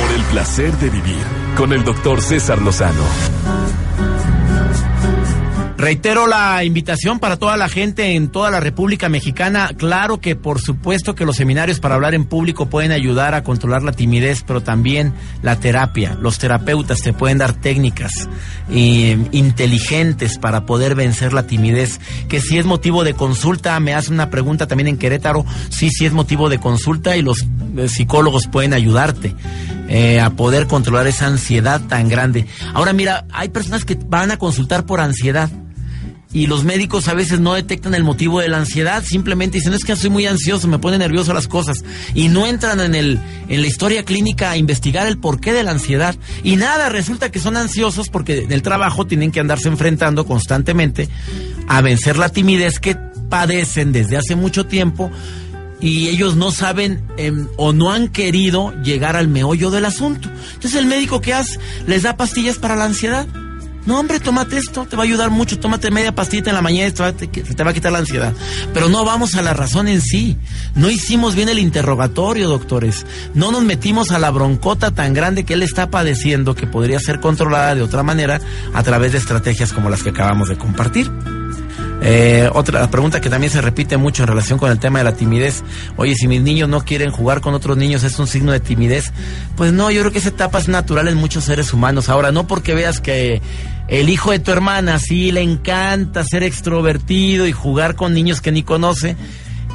Por 0.00 0.12
el 0.12 0.22
placer 0.24 0.76
de 0.78 0.90
vivir 0.90 1.22
con 1.56 1.72
el 1.72 1.84
doctor 1.84 2.20
César 2.22 2.60
Lozano. 2.62 3.04
Reitero 5.78 6.26
la 6.26 6.64
invitación 6.64 7.20
para 7.20 7.36
toda 7.36 7.56
la 7.56 7.68
gente 7.68 8.16
en 8.16 8.30
toda 8.30 8.50
la 8.50 8.58
República 8.58 9.08
Mexicana. 9.08 9.70
Claro 9.76 10.20
que 10.20 10.34
por 10.34 10.60
supuesto 10.60 11.14
que 11.14 11.24
los 11.24 11.36
seminarios 11.36 11.78
para 11.78 11.94
hablar 11.94 12.14
en 12.14 12.24
público 12.24 12.66
pueden 12.66 12.90
ayudar 12.90 13.36
a 13.36 13.44
controlar 13.44 13.84
la 13.84 13.92
timidez, 13.92 14.42
pero 14.44 14.60
también 14.60 15.14
la 15.40 15.60
terapia. 15.60 16.18
Los 16.20 16.38
terapeutas 16.38 16.98
te 16.98 17.12
pueden 17.12 17.38
dar 17.38 17.52
técnicas 17.52 18.28
eh, 18.72 19.16
inteligentes 19.30 20.36
para 20.38 20.66
poder 20.66 20.96
vencer 20.96 21.32
la 21.32 21.46
timidez. 21.46 22.00
Que 22.28 22.40
si 22.40 22.58
es 22.58 22.66
motivo 22.66 23.04
de 23.04 23.14
consulta, 23.14 23.78
me 23.78 23.94
hace 23.94 24.12
una 24.12 24.30
pregunta 24.30 24.66
también 24.66 24.88
en 24.88 24.98
Querétaro. 24.98 25.46
Sí, 25.68 25.90
sí 25.90 26.06
es 26.06 26.12
motivo 26.12 26.48
de 26.48 26.58
consulta 26.58 27.16
y 27.16 27.22
los 27.22 27.46
eh, 27.76 27.88
psicólogos 27.88 28.48
pueden 28.48 28.74
ayudarte. 28.74 29.32
Eh, 29.88 30.20
a 30.20 30.30
poder 30.30 30.66
controlar 30.66 31.06
esa 31.06 31.28
ansiedad 31.28 31.80
tan 31.80 32.10
grande. 32.10 32.46
Ahora 32.74 32.92
mira, 32.92 33.24
hay 33.32 33.48
personas 33.48 33.86
que 33.86 33.94
van 33.94 34.30
a 34.30 34.36
consultar 34.36 34.84
por 34.84 35.00
ansiedad 35.00 35.48
y 36.32 36.46
los 36.46 36.64
médicos 36.64 37.08
a 37.08 37.14
veces 37.14 37.40
no 37.40 37.54
detectan 37.54 37.94
el 37.94 38.04
motivo 38.04 38.40
de 38.40 38.48
la 38.48 38.58
ansiedad, 38.58 39.02
simplemente 39.02 39.58
dicen, 39.58 39.72
es 39.72 39.84
que 39.84 39.96
soy 39.96 40.10
muy 40.10 40.26
ansioso, 40.26 40.68
me 40.68 40.78
pone 40.78 40.98
nervioso 40.98 41.32
las 41.32 41.48
cosas, 41.48 41.84
y 42.14 42.28
no 42.28 42.46
entran 42.46 42.80
en, 42.80 42.94
el, 42.94 43.18
en 43.48 43.62
la 43.62 43.66
historia 43.66 44.04
clínica 44.04 44.50
a 44.50 44.56
investigar 44.56 45.06
el 45.06 45.18
porqué 45.18 45.52
de 45.52 45.62
la 45.62 45.70
ansiedad. 45.70 46.16
Y 46.42 46.56
nada, 46.56 46.90
resulta 46.90 47.30
que 47.30 47.40
son 47.40 47.56
ansiosos 47.56 48.08
porque 48.08 48.44
en 48.44 48.52
el 48.52 48.62
trabajo 48.62 49.06
tienen 49.06 49.32
que 49.32 49.40
andarse 49.40 49.68
enfrentando 49.68 50.26
constantemente 50.26 51.08
a 51.66 51.80
vencer 51.80 52.18
la 52.18 52.28
timidez 52.28 52.78
que 52.78 52.96
padecen 53.28 53.92
desde 53.92 54.16
hace 54.16 54.36
mucho 54.36 54.66
tiempo 54.66 55.10
y 55.80 56.08
ellos 56.08 56.36
no 56.36 56.50
saben 56.50 57.04
em, 57.16 57.46
o 57.56 57.72
no 57.72 57.92
han 57.92 58.08
querido 58.08 58.72
llegar 58.82 59.16
al 59.16 59.28
meollo 59.28 59.70
del 59.70 59.84
asunto. 59.84 60.28
Entonces 60.54 60.74
el 60.74 60.86
médico 60.86 61.20
que 61.20 61.34
hace 61.34 61.58
les 61.86 62.02
da 62.02 62.16
pastillas 62.16 62.58
para 62.58 62.76
la 62.76 62.84
ansiedad. 62.84 63.26
No, 63.88 63.98
hombre, 63.98 64.20
tómate 64.20 64.58
esto, 64.58 64.84
te 64.84 64.96
va 64.96 65.04
a 65.04 65.06
ayudar 65.06 65.30
mucho, 65.30 65.58
tómate 65.58 65.90
media 65.90 66.14
pastita 66.14 66.50
en 66.50 66.56
la 66.56 66.60
mañana 66.60 66.88
y 66.88 66.92
te 66.92 67.02
va, 67.02 67.12
te, 67.14 67.26
te 67.26 67.64
va 67.64 67.70
a 67.70 67.72
quitar 67.72 67.90
la 67.90 68.00
ansiedad. 68.00 68.34
Pero 68.74 68.90
no 68.90 69.02
vamos 69.02 69.34
a 69.34 69.40
la 69.40 69.54
razón 69.54 69.88
en 69.88 70.02
sí. 70.02 70.36
No 70.74 70.90
hicimos 70.90 71.34
bien 71.34 71.48
el 71.48 71.58
interrogatorio, 71.58 72.50
doctores. 72.50 73.06
No 73.32 73.50
nos 73.50 73.62
metimos 73.62 74.10
a 74.10 74.18
la 74.18 74.30
broncota 74.30 74.90
tan 74.90 75.14
grande 75.14 75.44
que 75.44 75.54
él 75.54 75.62
está 75.62 75.88
padeciendo 75.88 76.54
que 76.54 76.66
podría 76.66 77.00
ser 77.00 77.18
controlada 77.18 77.74
de 77.74 77.80
otra 77.80 78.02
manera 78.02 78.42
a 78.74 78.82
través 78.82 79.12
de 79.12 79.18
estrategias 79.18 79.72
como 79.72 79.88
las 79.88 80.02
que 80.02 80.10
acabamos 80.10 80.50
de 80.50 80.58
compartir. 80.58 81.10
Eh, 82.02 82.48
otra 82.52 82.88
pregunta 82.90 83.22
que 83.22 83.30
también 83.30 83.50
se 83.50 83.62
repite 83.62 83.96
mucho 83.96 84.22
en 84.22 84.28
relación 84.28 84.58
con 84.58 84.70
el 84.70 84.78
tema 84.78 84.98
de 84.98 85.04
la 85.04 85.14
timidez. 85.14 85.64
Oye, 85.96 86.14
si 86.14 86.28
mis 86.28 86.42
niños 86.42 86.68
no 86.68 86.84
quieren 86.84 87.10
jugar 87.10 87.40
con 87.40 87.54
otros 87.54 87.78
niños, 87.78 88.04
¿es 88.04 88.18
un 88.18 88.26
signo 88.26 88.52
de 88.52 88.60
timidez? 88.60 89.12
Pues 89.56 89.72
no, 89.72 89.90
yo 89.90 90.02
creo 90.02 90.12
que 90.12 90.18
esa 90.18 90.28
etapa 90.28 90.58
es 90.58 90.68
natural 90.68 91.08
en 91.08 91.16
muchos 91.16 91.44
seres 91.44 91.72
humanos. 91.72 92.10
Ahora, 92.10 92.32
no 92.32 92.46
porque 92.46 92.74
veas 92.74 93.00
que 93.00 93.40
el 93.88 94.08
hijo 94.08 94.30
de 94.30 94.38
tu 94.38 94.50
hermana 94.50 94.98
sí 94.98 95.32
le 95.32 95.42
encanta 95.42 96.24
ser 96.24 96.42
extrovertido 96.42 97.46
y 97.46 97.52
jugar 97.52 97.96
con 97.96 98.14
niños 98.14 98.40
que 98.40 98.52
ni 98.52 98.62
conoce, 98.62 99.16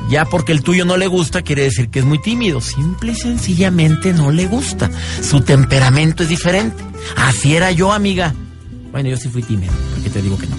ya 0.10 0.26
porque 0.26 0.52
el 0.52 0.62
tuyo 0.62 0.86
no 0.86 0.98
le 0.98 1.08
gusta 1.08 1.42
quiere 1.42 1.64
decir 1.64 1.90
que 1.90 2.00
es 2.00 2.06
muy 2.06 2.22
tímido. 2.22 2.62
Simple 2.62 3.14
y 3.14 3.16
sencillamente 3.16 4.14
no 4.14 4.32
le 4.32 4.48
gusta. 4.48 4.90
Su 5.22 5.42
temperamento 5.42 6.24
es 6.24 6.30
diferente. 6.30 6.84
Así 7.18 7.56
era 7.56 7.72
yo, 7.72 7.92
amiga. 7.92 8.34
Bueno, 8.92 9.10
yo 9.10 9.18
sí 9.18 9.30
fui 9.30 9.42
tímido, 9.42 9.74
porque 9.94 10.10
te 10.10 10.22
digo 10.22 10.38
que 10.38 10.48
no. 10.48 10.56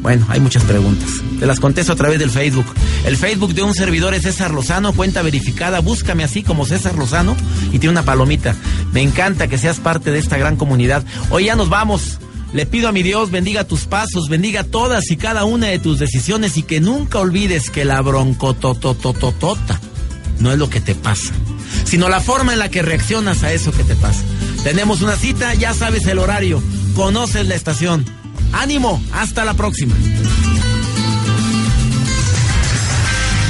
Bueno, 0.00 0.24
hay 0.28 0.38
muchas 0.38 0.62
preguntas. 0.62 1.08
Te 1.40 1.46
las 1.46 1.58
contesto 1.58 1.92
a 1.92 1.96
través 1.96 2.20
del 2.20 2.30
Facebook. 2.30 2.66
El 3.04 3.16
Facebook 3.16 3.54
de 3.54 3.64
un 3.64 3.74
servidor 3.74 4.14
es 4.14 4.22
César 4.22 4.52
Lozano, 4.52 4.92
cuenta 4.92 5.20
verificada. 5.22 5.80
Búscame 5.80 6.22
así 6.22 6.44
como 6.44 6.64
César 6.64 6.96
Lozano 6.96 7.36
y 7.72 7.80
tiene 7.80 7.90
una 7.90 8.04
palomita. 8.04 8.54
Me 8.92 9.02
encanta 9.02 9.48
que 9.48 9.58
seas 9.58 9.80
parte 9.80 10.12
de 10.12 10.20
esta 10.20 10.36
gran 10.36 10.54
comunidad. 10.54 11.02
Hoy 11.30 11.46
ya 11.46 11.56
nos 11.56 11.68
vamos. 11.68 12.20
Le 12.56 12.64
pido 12.64 12.88
a 12.88 12.92
mi 12.92 13.02
Dios 13.02 13.30
bendiga 13.30 13.64
tus 13.64 13.84
pasos, 13.84 14.30
bendiga 14.30 14.64
todas 14.64 15.10
y 15.10 15.18
cada 15.18 15.44
una 15.44 15.66
de 15.66 15.78
tus 15.78 15.98
decisiones 15.98 16.56
y 16.56 16.62
que 16.62 16.80
nunca 16.80 17.18
olvides 17.18 17.68
que 17.68 17.84
la 17.84 18.00
broncototototota 18.00 19.78
no 20.40 20.50
es 20.50 20.56
lo 20.56 20.70
que 20.70 20.80
te 20.80 20.94
pasa, 20.94 21.34
sino 21.84 22.08
la 22.08 22.22
forma 22.22 22.54
en 22.54 22.58
la 22.58 22.70
que 22.70 22.80
reaccionas 22.80 23.42
a 23.42 23.52
eso 23.52 23.72
que 23.72 23.84
te 23.84 23.94
pasa. 23.94 24.22
Tenemos 24.64 25.02
una 25.02 25.16
cita, 25.16 25.52
ya 25.52 25.74
sabes 25.74 26.06
el 26.06 26.18
horario, 26.18 26.62
conoces 26.94 27.46
la 27.46 27.56
estación. 27.56 28.06
Ánimo, 28.52 29.04
hasta 29.12 29.44
la 29.44 29.52
próxima. 29.52 29.94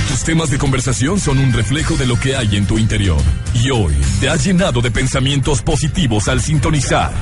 Tus 0.09 0.25
temas 0.25 0.51
de 0.51 0.59
conversación 0.59 1.21
son 1.21 1.39
un 1.39 1.53
reflejo 1.53 1.95
de 1.95 2.07
lo 2.09 2.19
que 2.19 2.35
hay 2.35 2.57
en 2.57 2.67
tu 2.67 2.77
interior. 2.77 3.23
Y 3.55 3.71
hoy 3.71 3.95
te 4.19 4.29
has 4.29 4.45
llenado 4.45 4.81
de 4.81 4.91
pensamientos 4.91 5.63
positivos 5.63 6.27
al 6.27 6.41
sintonizar. 6.41 7.13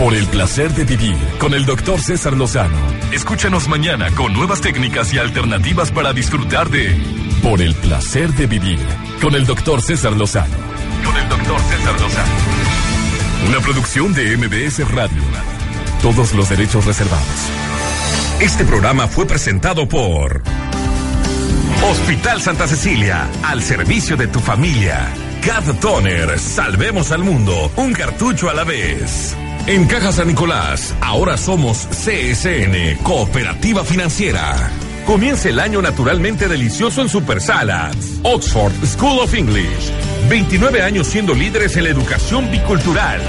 Por 0.00 0.14
el 0.14 0.26
placer 0.28 0.72
de 0.72 0.84
vivir 0.84 1.14
con 1.38 1.52
el 1.52 1.66
doctor 1.66 2.00
César 2.00 2.32
Lozano. 2.32 2.74
Escúchanos 3.12 3.68
mañana 3.68 4.10
con 4.12 4.32
nuevas 4.32 4.62
técnicas 4.62 5.12
y 5.12 5.18
alternativas 5.18 5.92
para 5.92 6.14
disfrutar 6.14 6.70
de 6.70 6.96
Por 7.42 7.60
el 7.60 7.74
placer 7.74 8.32
de 8.32 8.46
vivir 8.46 8.78
con 9.20 9.34
el 9.34 9.44
doctor 9.44 9.82
César 9.82 10.12
Lozano. 10.12 10.56
Con 11.04 11.14
el 11.18 11.28
doctor 11.28 11.60
César 11.60 12.00
Lozano. 12.00 12.32
Una 13.50 13.60
producción 13.60 14.14
de 14.14 14.38
MBS 14.38 14.90
Radio. 14.90 15.22
Todos 16.00 16.32
los 16.32 16.48
derechos 16.48 16.86
reservados. 16.86 17.50
Este 18.40 18.64
programa 18.64 19.06
fue 19.06 19.26
presentado 19.26 19.86
por 19.86 20.42
Hospital 21.90 22.40
Santa 22.40 22.66
Cecilia, 22.66 23.28
al 23.42 23.62
servicio 23.62 24.16
de 24.16 24.28
tu 24.28 24.40
familia. 24.40 25.12
Cat 25.44 25.78
Toner, 25.78 26.38
salvemos 26.38 27.12
al 27.12 27.22
mundo, 27.22 27.70
un 27.76 27.92
cartucho 27.92 28.48
a 28.48 28.54
la 28.54 28.64
vez. 28.64 29.36
En 29.70 29.86
Caja 29.86 30.10
San 30.10 30.26
Nicolás, 30.26 30.92
ahora 31.00 31.36
somos 31.36 31.86
CSN, 31.92 33.04
Cooperativa 33.04 33.84
Financiera. 33.84 34.68
Comienza 35.06 35.48
el 35.48 35.60
año 35.60 35.80
naturalmente 35.80 36.48
delicioso 36.48 37.02
en 37.02 37.08
Super 37.08 37.40
Salads. 37.40 38.18
Oxford 38.24 38.72
School 38.84 39.20
of 39.20 39.32
English. 39.32 39.92
29 40.28 40.82
años 40.82 41.06
siendo 41.06 41.34
líderes 41.34 41.76
en 41.76 41.84
la 41.84 41.90
educación 41.90 42.50
bicultural. 42.50 43.20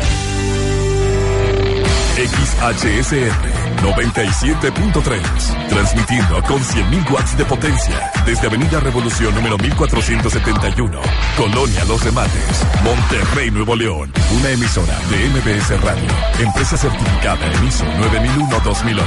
XHSR 2.15 3.50
97.3, 3.81 5.67
transmitiendo 5.69 6.41
con 6.43 6.59
100.000 6.59 7.11
watts 7.11 7.37
de 7.37 7.45
potencia. 7.45 8.11
Desde 8.25 8.47
Avenida 8.47 8.79
Revolución 8.79 9.33
número 9.33 9.57
1471, 9.57 11.01
Colonia 11.35 11.83
Los 11.85 12.03
Remates, 12.03 12.63
Monterrey, 12.83 13.49
Nuevo 13.49 13.75
León. 13.75 14.11
Una 14.39 14.49
emisora 14.49 14.97
de 15.09 15.29
MBS 15.29 15.81
Radio, 15.81 16.09
empresa 16.39 16.77
certificada 16.77 17.51
en 17.51 17.67
ISO 17.67 17.85
9001-2008. 17.85 19.05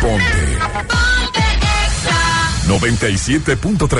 Ponte. 0.00 0.58
97.3 2.68 3.88